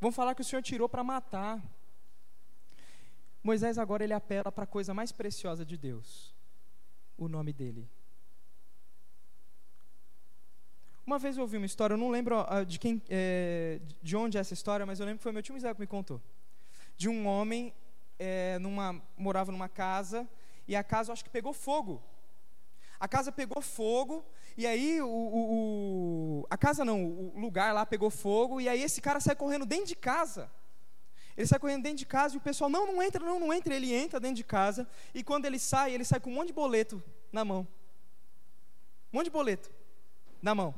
[0.00, 1.60] Vão falar que o Senhor tirou para matar.
[3.42, 6.32] Moisés agora ele apela para a coisa mais preciosa de Deus,
[7.18, 7.90] o nome dele.
[11.06, 14.36] Uma vez eu ouvi uma história, eu não lembro uh, de quem, é, de onde
[14.36, 16.20] é essa história, mas eu lembro que foi meu tio Misael que me contou.
[16.96, 17.72] De um homem
[18.18, 20.28] é, numa, morava numa casa
[20.66, 22.02] e a casa, acho que pegou fogo.
[22.98, 27.86] A casa pegou fogo e aí o, o, o, a casa não, o lugar lá
[27.86, 30.50] pegou fogo e aí esse cara sai correndo dentro de casa.
[31.36, 33.76] Ele sai correndo dentro de casa e o pessoal não, não entra, não, não entra.
[33.76, 36.54] Ele entra dentro de casa e quando ele sai, ele sai com um monte de
[36.54, 37.68] boleto na mão.
[39.12, 39.70] Um monte de boleto
[40.42, 40.74] na mão.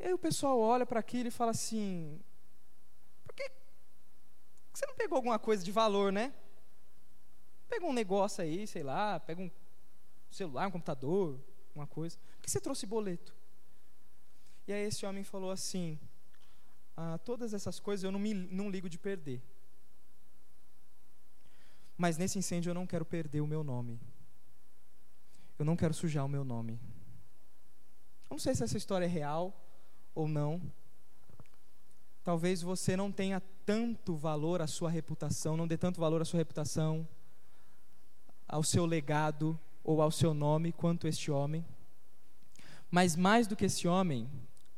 [0.00, 2.18] E aí o pessoal olha para aquilo e fala assim:
[3.26, 3.52] por que
[4.72, 6.32] você não pegou alguma coisa de valor, né?
[7.68, 9.50] Pega um negócio aí, sei lá, pega um
[10.30, 11.38] celular, um computador,
[11.74, 12.18] uma coisa.
[12.36, 13.36] Por que você trouxe boleto?
[14.66, 16.00] E aí esse homem falou assim:
[16.96, 19.42] ah, todas essas coisas eu não, me, não ligo de perder.
[21.94, 24.00] Mas nesse incêndio eu não quero perder o meu nome.
[25.58, 26.80] Eu não quero sujar o meu nome.
[28.24, 29.54] Eu não sei se essa história é real,
[30.20, 30.60] ou não.
[32.22, 36.38] Talvez você não tenha tanto valor à sua reputação, não dê tanto valor à sua
[36.38, 37.08] reputação,
[38.46, 41.64] ao seu legado ou ao seu nome quanto este homem.
[42.90, 44.28] Mas mais do que esse homem,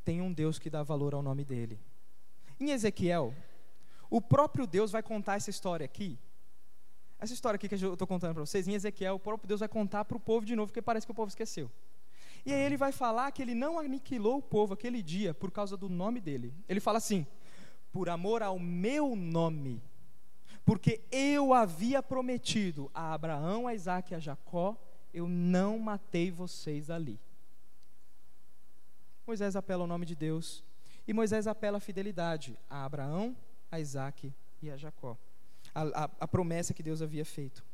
[0.04, 1.80] tem um Deus que dá valor ao nome dele.
[2.60, 3.34] Em Ezequiel,
[4.10, 6.18] o próprio Deus vai contar essa história aqui.
[7.18, 9.68] Essa história aqui que eu estou contando para vocês, em Ezequiel, o próprio Deus vai
[9.68, 11.70] contar para o povo de novo, porque parece que o povo esqueceu.
[12.44, 15.76] E aí ele vai falar que ele não aniquilou o povo aquele dia por causa
[15.76, 16.52] do nome dele.
[16.68, 17.26] Ele fala assim:
[17.92, 19.82] por amor ao meu nome,
[20.64, 24.76] porque eu havia prometido a Abraão, a Isaac e a Jacó,
[25.12, 27.20] eu não matei vocês ali.
[29.26, 30.64] Moisés apela ao nome de Deus
[31.06, 33.36] e Moisés apela à fidelidade a Abraão,
[33.70, 35.16] a Isaac e a Jacó.
[35.74, 37.64] A, a, a promessa que Deus havia feito.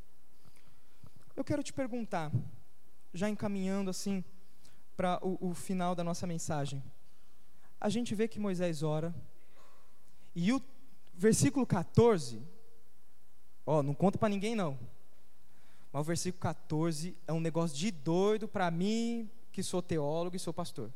[1.34, 2.30] Eu quero te perguntar,
[3.14, 4.22] já encaminhando assim
[4.98, 6.82] para o, o final da nossa mensagem.
[7.80, 9.14] A gente vê que Moisés ora,
[10.34, 10.60] e o
[11.14, 12.42] versículo 14,
[13.64, 14.76] ó, não conta para ninguém não.
[15.92, 20.40] Mas o versículo 14 é um negócio de doido para mim, que sou teólogo e
[20.40, 20.92] sou pastor.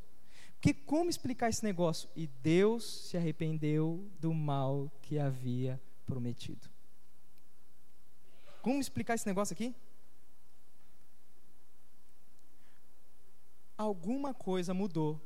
[0.54, 2.08] Porque como explicar esse negócio?
[2.16, 6.68] E Deus se arrependeu do mal que havia prometido.
[8.60, 9.72] Como explicar esse negócio aqui?
[13.82, 15.20] Alguma coisa mudou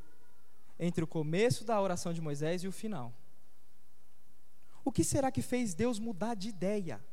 [0.78, 3.14] entre o começo da oração de Moisés e o final.
[4.84, 7.04] O que será que fez Deus mudar de ideia?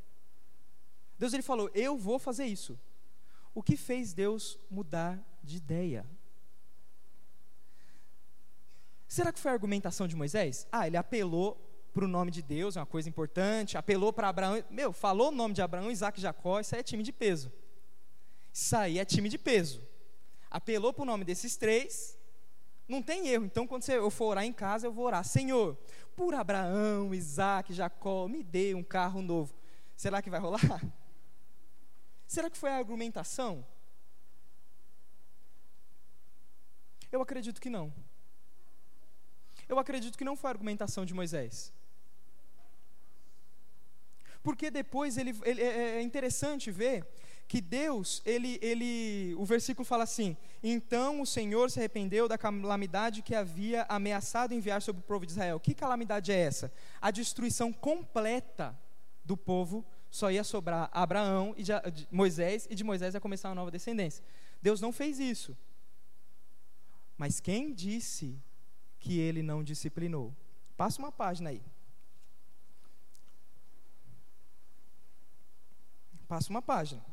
[1.17, 2.79] Deus ele falou: "Eu vou fazer isso".
[3.53, 6.06] O que fez Deus mudar de ideia?
[9.08, 10.67] Será que foi a argumentação de Moisés?
[10.71, 11.60] Ah, ele apelou
[11.93, 15.32] para o nome de Deus, é uma coisa importante, apelou para Abraão, meu, falou o
[15.32, 17.51] nome de Abraão, Isaac e Jacó, isso aí é time de peso.
[18.51, 19.92] Isso aí é time de peso
[20.53, 22.15] apelou para o nome desses três,
[22.87, 23.45] não tem erro.
[23.45, 25.75] Então, quando eu for orar em casa, eu vou orar: Senhor,
[26.15, 29.53] por Abraão, Isaac, Jacó, me dê um carro novo.
[29.95, 30.61] Será que vai rolar?
[32.27, 33.65] Será que foi a argumentação?
[37.11, 37.91] Eu acredito que não.
[39.67, 41.73] Eu acredito que não foi a argumentação de Moisés.
[44.43, 47.07] Porque depois ele, ele é, é interessante ver
[47.53, 53.21] que Deus, ele, ele, o versículo fala assim: Então o Senhor se arrependeu da calamidade
[53.21, 55.59] que havia ameaçado enviar sobre o povo de Israel.
[55.59, 56.73] Que calamidade é essa?
[56.99, 58.75] A destruição completa
[59.23, 63.49] do povo só ia sobrar Abraão e de, de Moisés, e de Moisés ia começar
[63.49, 64.25] uma nova descendência.
[64.59, 65.55] Deus não fez isso.
[67.15, 68.41] Mas quem disse
[68.97, 70.36] que ele não disciplinou?
[70.75, 71.61] Passa uma página aí.
[76.28, 77.12] Passa uma página.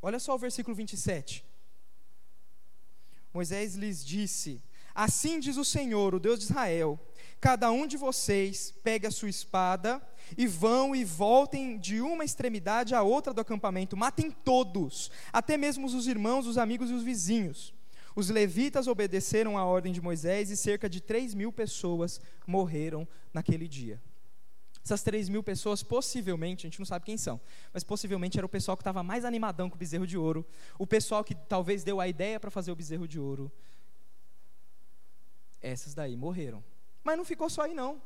[0.00, 1.44] Olha só o versículo 27.
[3.32, 4.62] Moisés lhes disse:
[4.94, 6.98] Assim diz o Senhor, o Deus de Israel:
[7.40, 10.02] cada um de vocês pegue a sua espada
[10.36, 15.86] e vão e voltem de uma extremidade à outra do acampamento, matem todos, até mesmo
[15.86, 17.74] os irmãos, os amigos e os vizinhos.
[18.16, 23.68] Os levitas obedeceram à ordem de Moisés e cerca de 3 mil pessoas morreram naquele
[23.68, 24.02] dia.
[24.88, 27.38] Essas 3 mil pessoas, possivelmente, a gente não sabe quem são,
[27.74, 30.46] mas possivelmente era o pessoal que estava mais animadão com o bezerro de ouro,
[30.78, 33.52] o pessoal que talvez deu a ideia para fazer o bezerro de ouro.
[35.60, 36.64] Essas daí morreram.
[37.04, 38.00] Mas não ficou só aí, não.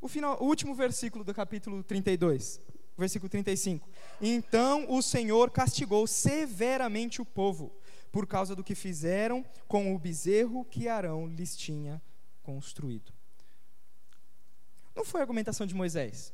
[0.00, 2.60] O, final, o último versículo do capítulo 32,
[2.96, 3.90] versículo 35.
[4.20, 7.72] Então o Senhor castigou severamente o povo,
[8.12, 12.00] por causa do que fizeram com o bezerro que Arão lhes tinha
[12.44, 13.12] construído.
[14.94, 16.32] Não foi a argumentação de Moisés.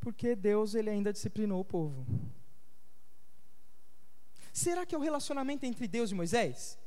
[0.00, 2.06] Porque Deus ele ainda disciplinou o povo.
[4.52, 6.78] Será que é o relacionamento entre Deus e Moisés?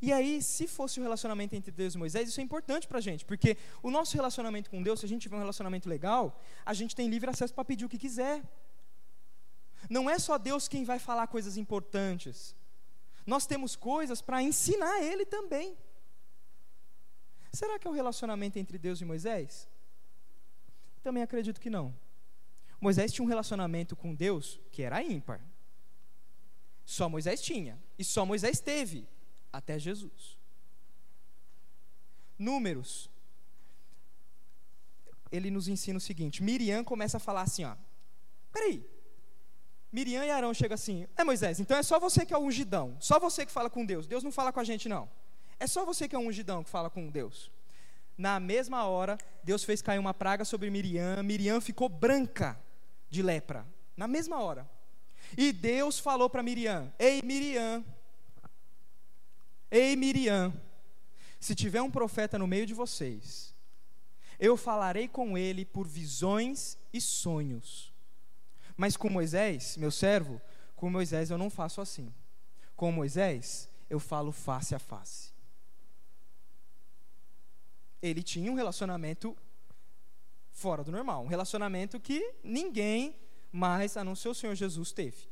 [0.00, 3.00] E aí, se fosse o relacionamento entre Deus e Moisés, isso é importante para a
[3.00, 6.72] gente, porque o nosso relacionamento com Deus, se a gente tiver um relacionamento legal, a
[6.72, 8.42] gente tem livre acesso para pedir o que quiser.
[9.90, 12.54] Não é só Deus quem vai falar coisas importantes.
[13.26, 15.76] Nós temos coisas para ensinar Ele também.
[17.52, 19.68] Será que é o relacionamento entre Deus e Moisés?
[21.02, 21.94] Também acredito que não.
[22.80, 25.40] Moisés tinha um relacionamento com Deus que era ímpar.
[26.84, 27.78] Só Moisés tinha.
[27.98, 29.06] E só Moisés teve
[29.52, 30.38] até Jesus.
[32.38, 33.10] Números.
[35.30, 37.76] Ele nos ensina o seguinte: Miriam começa a falar assim, ó.
[38.50, 38.84] Peraí.
[39.92, 42.96] Miriam e Arão chegam assim: É Moisés, então é só você que é o ungidão,
[42.98, 44.06] só você que fala com Deus.
[44.06, 45.08] Deus não fala com a gente, não.
[45.62, 47.48] É só você que é o ungidão que fala com Deus.
[48.18, 51.22] Na mesma hora, Deus fez cair uma praga sobre Miriam.
[51.22, 52.60] Miriam ficou branca
[53.08, 53.64] de lepra.
[53.96, 54.68] Na mesma hora.
[55.38, 57.84] E Deus falou para Miriam: Ei, Miriam,
[59.70, 60.52] Ei Miriam,
[61.38, 63.54] se tiver um profeta no meio de vocês,
[64.40, 67.94] eu falarei com ele por visões e sonhos.
[68.76, 70.42] Mas com Moisés, meu servo,
[70.74, 72.12] com Moisés eu não faço assim.
[72.74, 75.31] Com Moisés, eu falo face a face.
[78.02, 79.36] Ele tinha um relacionamento
[80.50, 83.16] fora do normal, um relacionamento que ninguém
[83.50, 85.28] mais, a não ser o Senhor Jesus, teve.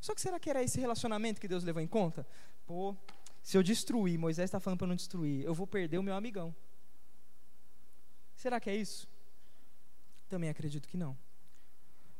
[0.00, 2.26] Só que será que era esse relacionamento que Deus levou em conta?
[2.66, 2.96] Pô,
[3.42, 6.54] se eu destruir, Moisés está falando para não destruir, eu vou perder o meu amigão.
[8.34, 9.08] Será que é isso?
[10.28, 11.16] Também acredito que não.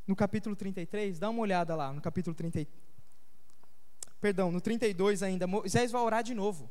[0.07, 2.67] No capítulo 33, dá uma olhada lá, no capítulo 30,
[4.21, 6.69] perdão, no 32 ainda, Moisés vai orar de novo.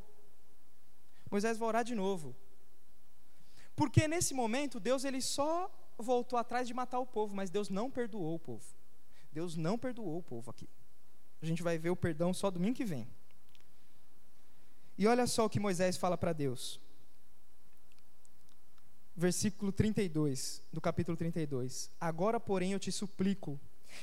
[1.29, 2.35] Moisés vai orar de novo.
[3.75, 7.89] Porque nesse momento Deus ele só voltou atrás de matar o povo, mas Deus não
[7.91, 8.65] perdoou o povo.
[9.31, 10.69] Deus não perdoou o povo aqui.
[11.41, 13.07] A gente vai ver o perdão só domingo que vem.
[14.97, 16.79] E olha só o que Moisés fala para Deus.
[19.15, 21.89] Versículo 32, do capítulo 32.
[21.99, 23.59] Agora, porém, eu te suplico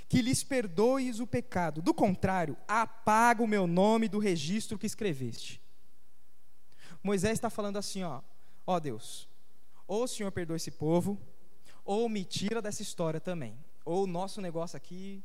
[0.09, 1.83] que lhes perdoes o pecado.
[1.83, 5.61] Do contrário, apaga o meu nome do registro que escreveste.
[7.03, 8.23] Moisés está falando assim, ó,
[8.67, 9.29] ó Deus,
[9.93, 11.21] ou o Senhor perdoa esse povo,
[11.85, 13.59] ou me tira dessa história também.
[13.85, 15.23] Ou o nosso negócio aqui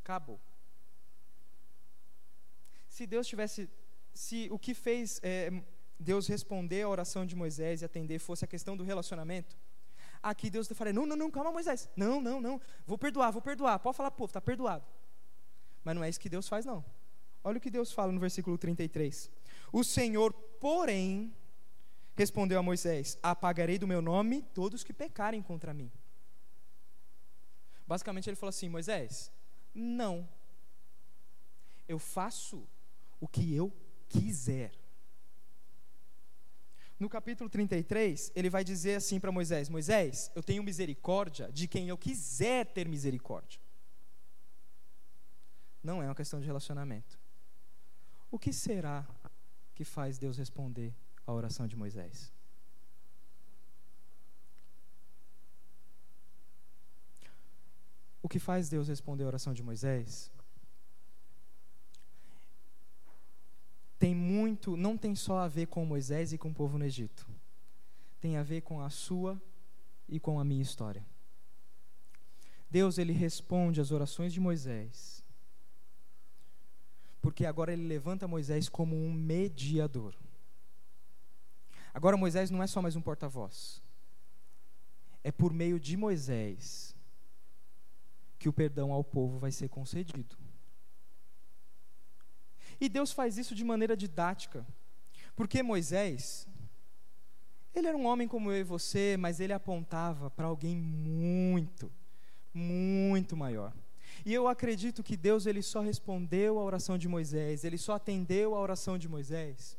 [0.00, 0.38] acabou.
[2.88, 3.68] Se Deus tivesse
[4.14, 5.50] se o que fez é,
[5.98, 9.56] Deus responder a oração de Moisés e atender fosse a questão do relacionamento,
[10.22, 13.80] aqui Deus falando: não, não, não, calma, Moisés, não, não, não, vou perdoar, vou perdoar,
[13.80, 14.86] pode falar, povo, está perdoado.
[15.82, 16.84] Mas não é isso que Deus faz, não.
[17.42, 19.28] Olha o que Deus fala no versículo 33.
[19.72, 21.34] O Senhor, porém,
[22.18, 25.90] respondeu a Moisés: Apagarei do meu nome todos que pecarem contra mim.
[27.86, 29.32] Basicamente, ele falou assim: Moisés,
[29.74, 30.28] não.
[31.86, 32.68] Eu faço
[33.20, 33.72] o que eu
[34.08, 34.72] quiser.
[36.98, 41.88] No capítulo 33, ele vai dizer assim para Moisés: Moisés, eu tenho misericórdia de quem
[41.88, 43.60] eu quiser ter misericórdia.
[45.82, 47.18] Não é uma questão de relacionamento.
[48.30, 49.06] O que será
[49.74, 50.92] que faz Deus responder
[51.30, 52.32] à oração de Moisés?
[58.22, 60.30] O que faz Deus responder a oração de Moisés
[63.98, 67.28] tem muito, não tem só a ver com Moisés e com o povo no Egito.
[68.20, 69.40] Tem a ver com a sua
[70.08, 71.04] e com a minha história.
[72.70, 75.24] Deus ele responde às orações de Moisés.
[77.20, 80.14] Porque agora ele levanta Moisés como um mediador.
[81.98, 83.82] Agora Moisés não é só mais um porta-voz.
[85.24, 86.94] É por meio de Moisés
[88.38, 90.38] que o perdão ao povo vai ser concedido.
[92.80, 94.64] E Deus faz isso de maneira didática.
[95.34, 96.46] Porque Moisés,
[97.74, 101.90] ele era um homem como eu e você, mas ele apontava para alguém muito,
[102.54, 103.74] muito maior.
[104.24, 108.54] E eu acredito que Deus ele só respondeu à oração de Moisés, ele só atendeu
[108.54, 109.76] à oração de Moisés,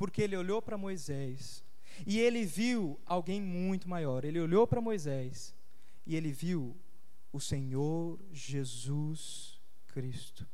[0.00, 1.62] porque ele olhou para Moisés
[2.06, 4.24] e ele viu alguém muito maior.
[4.24, 5.54] Ele olhou para Moisés
[6.06, 6.74] e ele viu
[7.30, 10.48] o Senhor Jesus Cristo.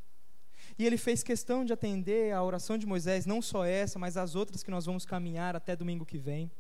[0.76, 4.34] E ele fez questão de atender à oração de Moisés, não só essa, mas as
[4.34, 6.51] outras que nós vamos caminhar até domingo que vem.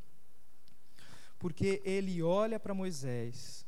[1.40, 3.66] Porque ele olha para Moisés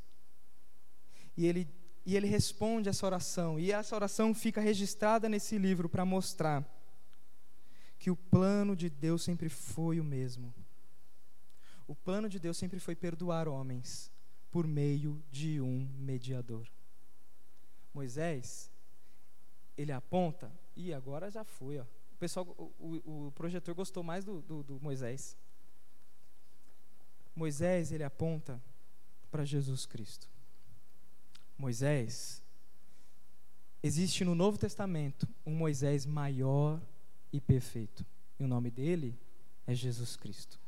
[1.36, 1.68] e ele,
[2.06, 3.58] e ele responde essa oração.
[3.58, 6.77] E essa oração fica registrada nesse livro para mostrar
[7.98, 10.54] que o plano de Deus sempre foi o mesmo.
[11.86, 14.12] O plano de Deus sempre foi perdoar homens
[14.50, 16.68] por meio de um mediador.
[17.92, 18.70] Moisés,
[19.76, 21.84] ele aponta, e agora já foi, ó.
[22.12, 22.46] O pessoal,
[22.78, 25.36] o, o projetor gostou mais do, do, do Moisés.
[27.34, 28.60] Moisés, ele aponta
[29.30, 30.28] para Jesus Cristo.
[31.56, 32.42] Moisés,
[33.82, 36.80] existe no Novo Testamento um Moisés maior
[37.32, 38.04] e perfeito.
[38.38, 39.18] E o nome dele
[39.66, 40.58] é Jesus Cristo.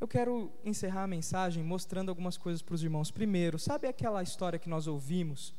[0.00, 3.10] Eu quero encerrar a mensagem mostrando algumas coisas para os irmãos.
[3.10, 5.54] Primeiro, sabe aquela história que nós ouvimos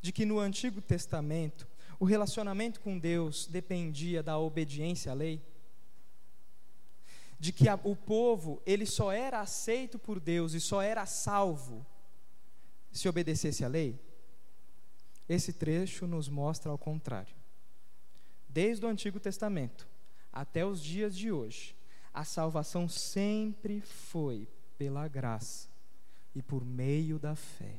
[0.00, 1.68] de que no Antigo Testamento
[1.98, 5.42] o relacionamento com Deus dependia da obediência à lei?
[7.38, 11.86] De que a, o povo ele só era aceito por Deus e só era salvo
[12.90, 14.00] se obedecesse à lei?
[15.30, 17.36] Esse trecho nos mostra ao contrário.
[18.48, 19.86] Desde o Antigo Testamento
[20.32, 21.76] até os dias de hoje,
[22.12, 25.68] a salvação sempre foi pela graça
[26.34, 27.78] e por meio da fé.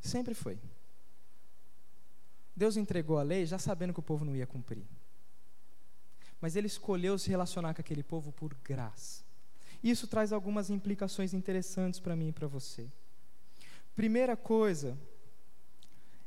[0.00, 0.60] Sempre foi.
[2.54, 4.86] Deus entregou a lei já sabendo que o povo não ia cumprir.
[6.40, 9.24] Mas ele escolheu se relacionar com aquele povo por graça.
[9.82, 12.88] Isso traz algumas implicações interessantes para mim e para você.
[13.94, 14.96] Primeira coisa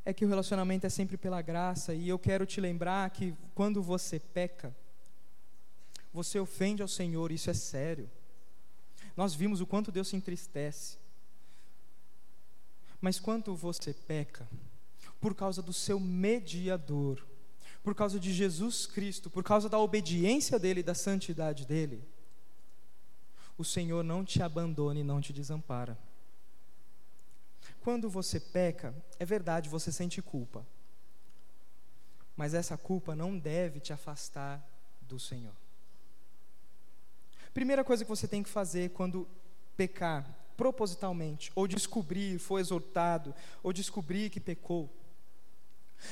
[0.06, 3.82] é que o relacionamento é sempre pela graça, e eu quero te lembrar que quando
[3.82, 4.76] você peca,
[6.14, 8.10] você ofende ao Senhor, isso é sério.
[9.16, 10.98] Nós vimos o quanto Deus se entristece.
[13.00, 14.48] Mas quando você peca,
[15.20, 17.26] por causa do seu mediador,
[17.82, 22.04] por causa de Jesus Cristo, por causa da obediência dele, da santidade dele,
[23.58, 25.98] o Senhor não te abandona e não te desampara.
[27.84, 30.66] Quando você peca, é verdade, você sente culpa.
[32.34, 34.66] Mas essa culpa não deve te afastar
[35.02, 35.54] do Senhor.
[37.54, 39.28] Primeira coisa que você tem que fazer quando
[39.76, 40.26] pecar
[40.56, 44.90] propositalmente, ou descobrir, foi exortado, ou descobrir que pecou,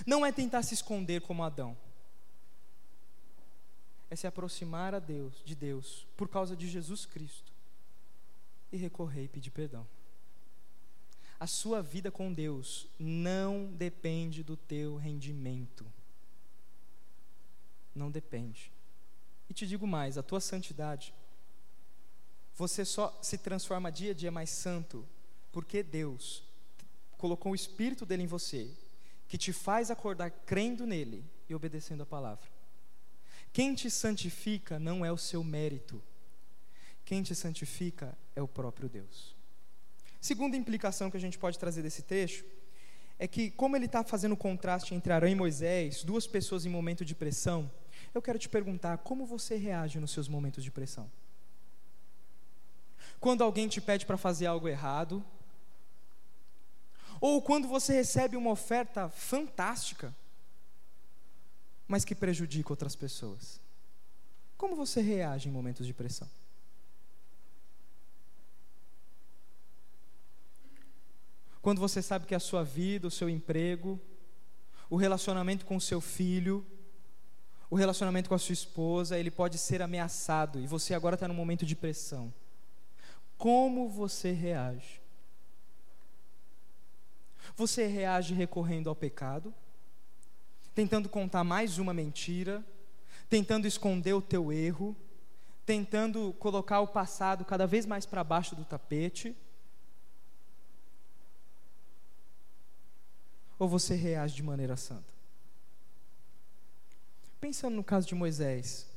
[0.06, 1.78] não é tentar se esconder como Adão.
[4.10, 7.54] É se aproximar a Deus, de Deus, por causa de Jesus Cristo
[8.74, 9.88] e recorrer e pedir perdão.
[11.42, 15.84] A sua vida com Deus não depende do teu rendimento.
[17.96, 18.72] Não depende.
[19.50, 21.16] E te digo mais, a tua santidade,
[22.56, 25.04] você só se transforma dia a dia mais santo
[25.52, 26.44] porque Deus
[27.18, 28.70] colocou o espírito dele em você,
[29.28, 32.48] que te faz acordar crendo nele e obedecendo a palavra.
[33.52, 36.04] Quem te santifica não é o seu mérito.
[37.04, 39.41] Quem te santifica é o próprio Deus.
[40.22, 42.46] Segunda implicação que a gente pode trazer desse trecho
[43.18, 46.70] é que, como ele está fazendo o contraste entre Arão e Moisés, duas pessoas em
[46.70, 47.70] momento de pressão,
[48.14, 51.12] eu quero te perguntar como você reage nos seus momentos de pressão.
[53.20, 55.26] Quando alguém te pede para fazer algo errado,
[57.20, 60.16] ou quando você recebe uma oferta fantástica,
[61.88, 63.60] mas que prejudica outras pessoas.
[64.56, 66.30] Como você reage em momentos de pressão?
[71.62, 74.00] Quando você sabe que a sua vida, o seu emprego,
[74.90, 76.66] o relacionamento com o seu filho,
[77.70, 81.34] o relacionamento com a sua esposa, ele pode ser ameaçado e você agora está num
[81.34, 82.34] momento de pressão.
[83.38, 85.00] Como você reage?
[87.56, 89.54] Você reage recorrendo ao pecado,
[90.74, 92.64] tentando contar mais uma mentira,
[93.30, 94.96] tentando esconder o teu erro,
[95.66, 99.36] tentando colocar o passado cada vez mais para baixo do tapete
[103.62, 105.14] ou você reage de maneira santa?
[107.40, 108.88] Pensando no caso de Moisés,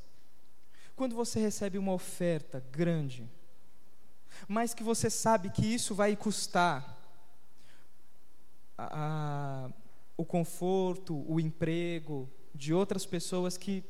[0.96, 3.28] quando você recebe uma oferta grande,
[4.48, 6.98] mas que você sabe que isso vai custar,
[8.78, 9.70] a, a,
[10.16, 13.84] o conforto, o emprego de outras pessoas que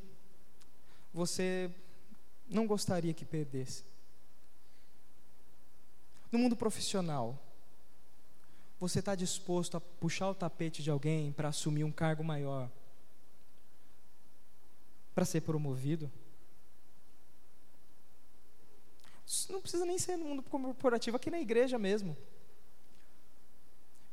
[1.13, 1.73] você
[2.49, 3.85] não gostaria que perdesse.
[6.29, 7.41] No mundo profissional,
[8.79, 12.69] você está disposto a puxar o tapete de alguém para assumir um cargo maior,
[15.13, 16.11] para ser promovido?
[19.25, 22.15] Isso não precisa nem ser no mundo corporativo, aqui na igreja mesmo.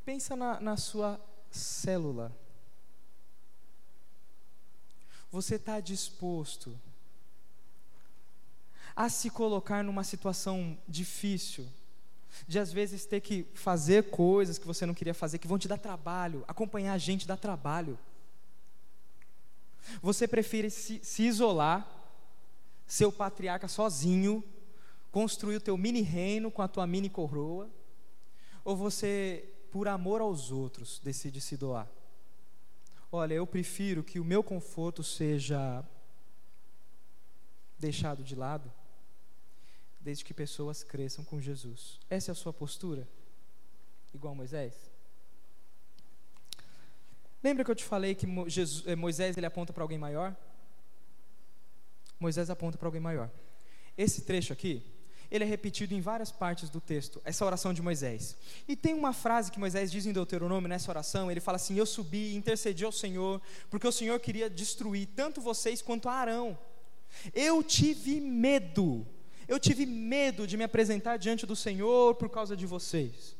[0.04, 2.34] Pensa na, na sua célula.
[5.30, 6.78] Você está disposto
[8.94, 11.68] a se colocar numa situação difícil,
[12.46, 15.68] de às vezes ter que fazer coisas que você não queria fazer, que vão te
[15.68, 17.98] dar trabalho, acompanhar a gente dá trabalho.
[20.00, 21.88] Você prefere se, se isolar,
[22.86, 24.42] ser o patriarca sozinho,
[25.10, 27.70] construir o teu mini reino com a tua mini coroa,
[28.64, 31.88] ou você, por amor aos outros, decide se doar?
[33.10, 35.84] Olha, eu prefiro que o meu conforto seja
[37.78, 38.72] deixado de lado,
[40.02, 42.00] desde que pessoas cresçam com Jesus.
[42.10, 43.08] Essa é a sua postura?
[44.12, 44.74] Igual Moisés?
[47.42, 48.26] Lembra que eu te falei que
[48.86, 50.36] eh, Moisés ele aponta para alguém maior?
[52.18, 53.30] Moisés aponta para alguém maior.
[53.96, 54.82] Esse trecho aqui,
[55.30, 58.36] ele é repetido em várias partes do texto, essa oração de Moisés.
[58.68, 61.86] E tem uma frase que Moisés diz em Deuteronômio, nessa oração, ele fala assim: Eu
[61.86, 63.40] subi e intercedi ao Senhor,
[63.70, 66.56] porque o Senhor queria destruir tanto vocês quanto Arão.
[67.34, 69.06] Eu tive medo,
[69.48, 73.36] eu tive medo de me apresentar diante do Senhor por causa de vocês.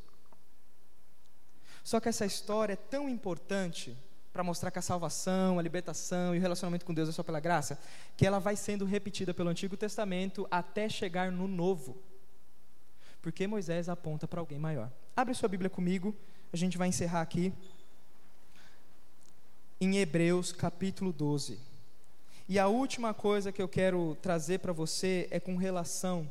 [1.84, 3.96] Só que essa história é tão importante
[4.32, 7.40] para mostrar que a salvação, a libertação e o relacionamento com Deus é só pela
[7.40, 7.78] graça,
[8.16, 12.03] que ela vai sendo repetida pelo Antigo Testamento até chegar no Novo.
[13.20, 14.90] Porque Moisés aponta para alguém maior.
[15.14, 16.16] Abre sua Bíblia comigo,
[16.53, 17.53] a gente vai encerrar aqui
[19.80, 21.72] em Hebreus capítulo 12.
[22.49, 26.30] E a última coisa que eu quero trazer para você é com relação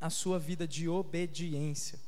[0.00, 1.98] à sua vida de obediência.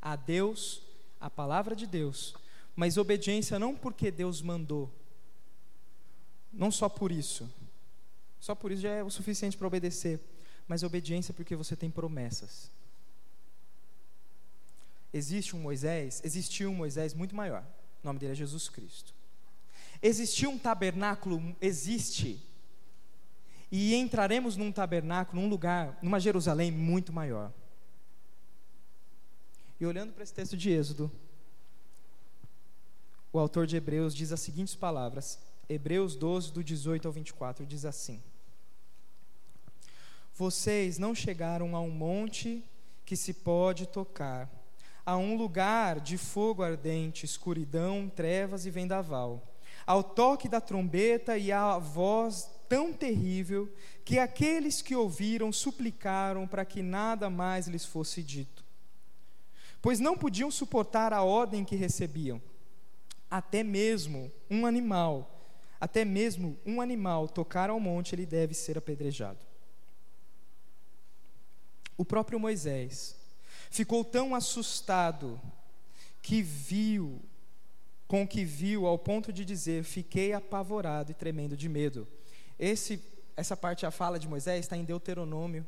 [0.00, 0.82] A Deus,
[1.20, 2.34] a palavra de Deus.
[2.74, 4.90] Mas obediência não porque Deus mandou,
[6.52, 7.50] não só por isso,
[8.40, 10.20] só por isso já é o suficiente para obedecer,
[10.66, 12.70] mas obediência porque você tem promessas.
[15.12, 17.62] Existe um Moisés, existiu um Moisés muito maior,
[18.02, 19.14] o nome dele é Jesus Cristo.
[20.02, 22.42] Existiu um tabernáculo, existe,
[23.72, 27.50] e entraremos num tabernáculo, num lugar, numa Jerusalém muito maior.
[29.80, 31.10] E olhando para esse texto de Êxodo,
[33.32, 35.38] o autor de Hebreus diz as seguintes palavras,
[35.70, 38.22] Hebreus 12, do 18 ao 24, diz assim:
[40.34, 42.62] Vocês não chegaram a um monte
[43.06, 44.50] que se pode tocar,
[45.04, 49.42] a um lugar de fogo ardente, escuridão, trevas e vendaval,
[49.86, 53.70] ao toque da trombeta e à voz tão terrível
[54.02, 58.64] que aqueles que ouviram suplicaram para que nada mais lhes fosse dito.
[59.82, 62.40] Pois não podiam suportar a ordem que recebiam
[63.30, 65.46] até mesmo um animal,
[65.78, 69.38] até mesmo um animal tocar ao monte, ele deve ser apedrejado.
[71.94, 73.14] O próprio Moisés
[73.70, 75.38] ficou tão assustado
[76.22, 77.20] que viu,
[78.08, 82.08] com o que viu, ao ponto de dizer: Fiquei apavorado e tremendo de medo.
[82.64, 83.02] Esse,
[83.36, 85.66] essa parte, a fala de Moisés, está em Deuteronômio,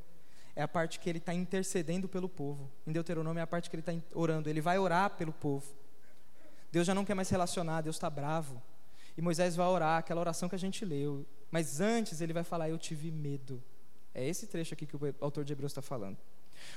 [0.55, 2.71] é a parte que ele está intercedendo pelo povo.
[2.87, 5.67] Em Deuteronômio é a parte que ele está orando, ele vai orar pelo povo.
[6.71, 8.63] Deus já não quer mais relacionar, Deus está bravo.
[9.17, 11.27] E Moisés vai orar, aquela oração que a gente leu.
[11.51, 13.61] Mas antes ele vai falar: Eu tive medo.
[14.15, 16.17] É esse trecho aqui que o autor de Hebreus está falando.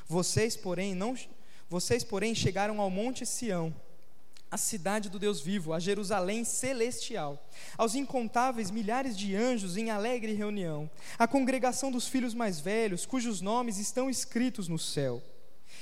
[0.08, 1.16] Vocês, porém, não,
[1.70, 3.72] vocês, porém, chegaram ao Monte Sião,
[4.50, 10.34] a cidade do Deus vivo, a Jerusalém celestial, aos incontáveis milhares de anjos em alegre
[10.34, 10.90] reunião,
[11.20, 15.22] a congregação dos filhos mais velhos, cujos nomes estão escritos no céu.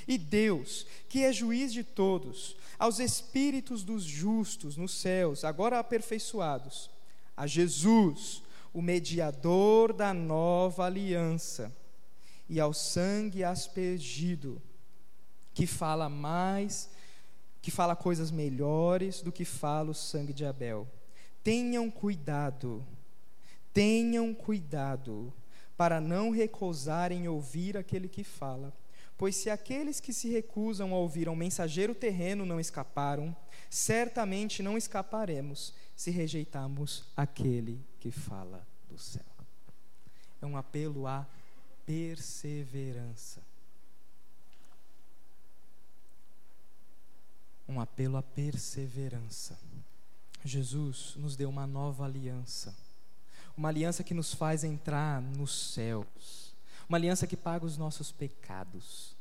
[0.07, 6.89] E Deus, que é juiz de todos, aos espíritos dos justos nos céus, agora aperfeiçoados,
[7.37, 8.41] a Jesus,
[8.73, 11.71] o mediador da nova aliança,
[12.49, 14.61] e ao sangue aspergido,
[15.53, 16.89] que fala mais,
[17.65, 20.87] que fala coisas melhores do que fala o sangue de Abel.
[21.43, 22.85] Tenham cuidado,
[23.73, 25.33] tenham cuidado,
[25.75, 28.71] para não recusarem ouvir aquele que fala
[29.17, 33.35] Pois se aqueles que se recusam a ouvir ao mensageiro terreno não escaparam,
[33.69, 39.23] certamente não escaparemos se rejeitarmos aquele que fala do céu.
[40.41, 41.25] É um apelo à
[41.85, 43.41] perseverança.
[47.67, 49.57] Um apelo à perseverança.
[50.43, 52.75] Jesus nos deu uma nova aliança,
[53.57, 56.53] uma aliança que nos faz entrar nos céus,
[56.87, 59.15] uma aliança que paga os nossos pecados.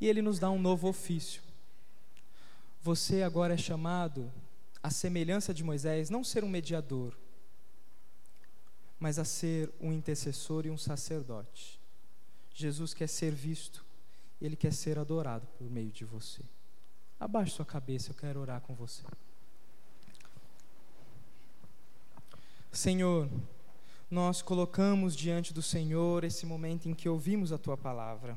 [0.00, 1.42] E Ele nos dá um novo ofício.
[2.82, 4.32] Você agora é chamado,
[4.82, 7.16] à semelhança de Moisés, não ser um mediador,
[8.98, 11.78] mas a ser um intercessor e um sacerdote.
[12.54, 13.84] Jesus quer ser visto,
[14.40, 16.42] ele quer ser adorado por meio de você.
[17.18, 19.02] Abaixe sua cabeça, eu quero orar com você.
[22.70, 23.28] Senhor,
[24.10, 28.36] nós colocamos diante do Senhor esse momento em que ouvimos a tua palavra.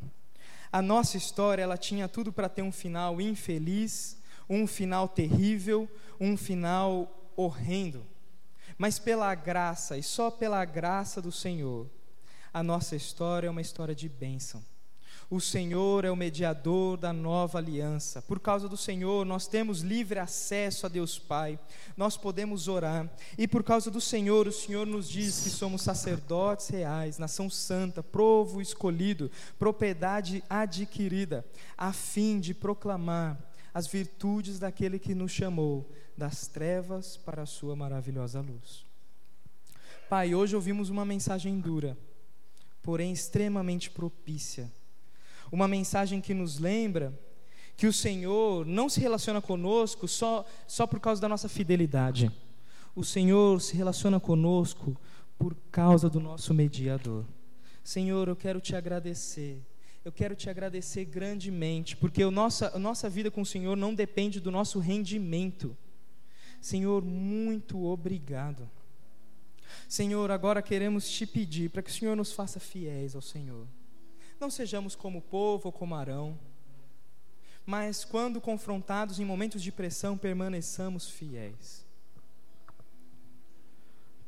[0.72, 4.18] A nossa história, ela tinha tudo para ter um final infeliz,
[4.50, 8.08] um final terrível, um final horrendo.
[8.78, 11.90] Mas pela graça e só pela graça do Senhor,
[12.54, 14.64] a nossa história é uma história de bênção
[15.30, 18.20] o Senhor é o mediador da nova aliança.
[18.20, 21.60] Por causa do Senhor, nós temos livre acesso a Deus Pai.
[21.96, 23.08] Nós podemos orar.
[23.38, 28.02] E por causa do Senhor, o Senhor nos diz que somos sacerdotes reais, nação santa,
[28.02, 31.46] provo escolhido, propriedade adquirida,
[31.78, 33.38] a fim de proclamar
[33.72, 38.84] as virtudes daquele que nos chamou das trevas para a sua maravilhosa luz.
[40.10, 41.96] Pai, hoje ouvimos uma mensagem dura,
[42.82, 44.72] porém extremamente propícia
[45.52, 47.18] uma mensagem que nos lembra
[47.76, 52.32] que o Senhor não se relaciona conosco só, só por causa da nossa fidelidade.
[52.94, 55.00] O Senhor se relaciona conosco
[55.38, 57.26] por causa do nosso mediador.
[57.82, 59.66] Senhor, eu quero te agradecer.
[60.04, 63.94] Eu quero te agradecer grandemente, porque a nossa, a nossa vida com o Senhor não
[63.94, 65.76] depende do nosso rendimento.
[66.62, 68.70] Senhor, muito obrigado.
[69.88, 73.68] Senhor, agora queremos te pedir para que o Senhor nos faça fiéis ao Senhor.
[74.40, 76.40] Não sejamos como o povo ou como Arão,
[77.66, 81.86] mas quando confrontados em momentos de pressão, permaneçamos fiéis.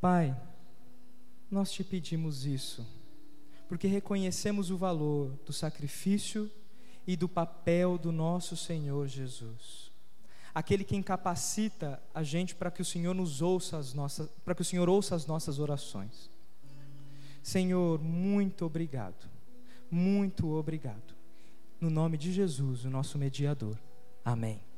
[0.00, 0.40] Pai,
[1.50, 2.86] nós te pedimos isso,
[3.68, 6.50] porque reconhecemos o valor do sacrifício
[7.06, 9.90] e do papel do nosso Senhor Jesus.
[10.54, 14.62] Aquele que incapacita a gente para que o Senhor nos ouça as nossas, para que
[14.62, 16.30] o Senhor ouça as nossas orações.
[17.42, 19.31] Senhor, muito obrigado
[19.92, 21.14] muito obrigado.
[21.78, 23.78] No nome de Jesus, o nosso mediador.
[24.24, 24.71] Amém.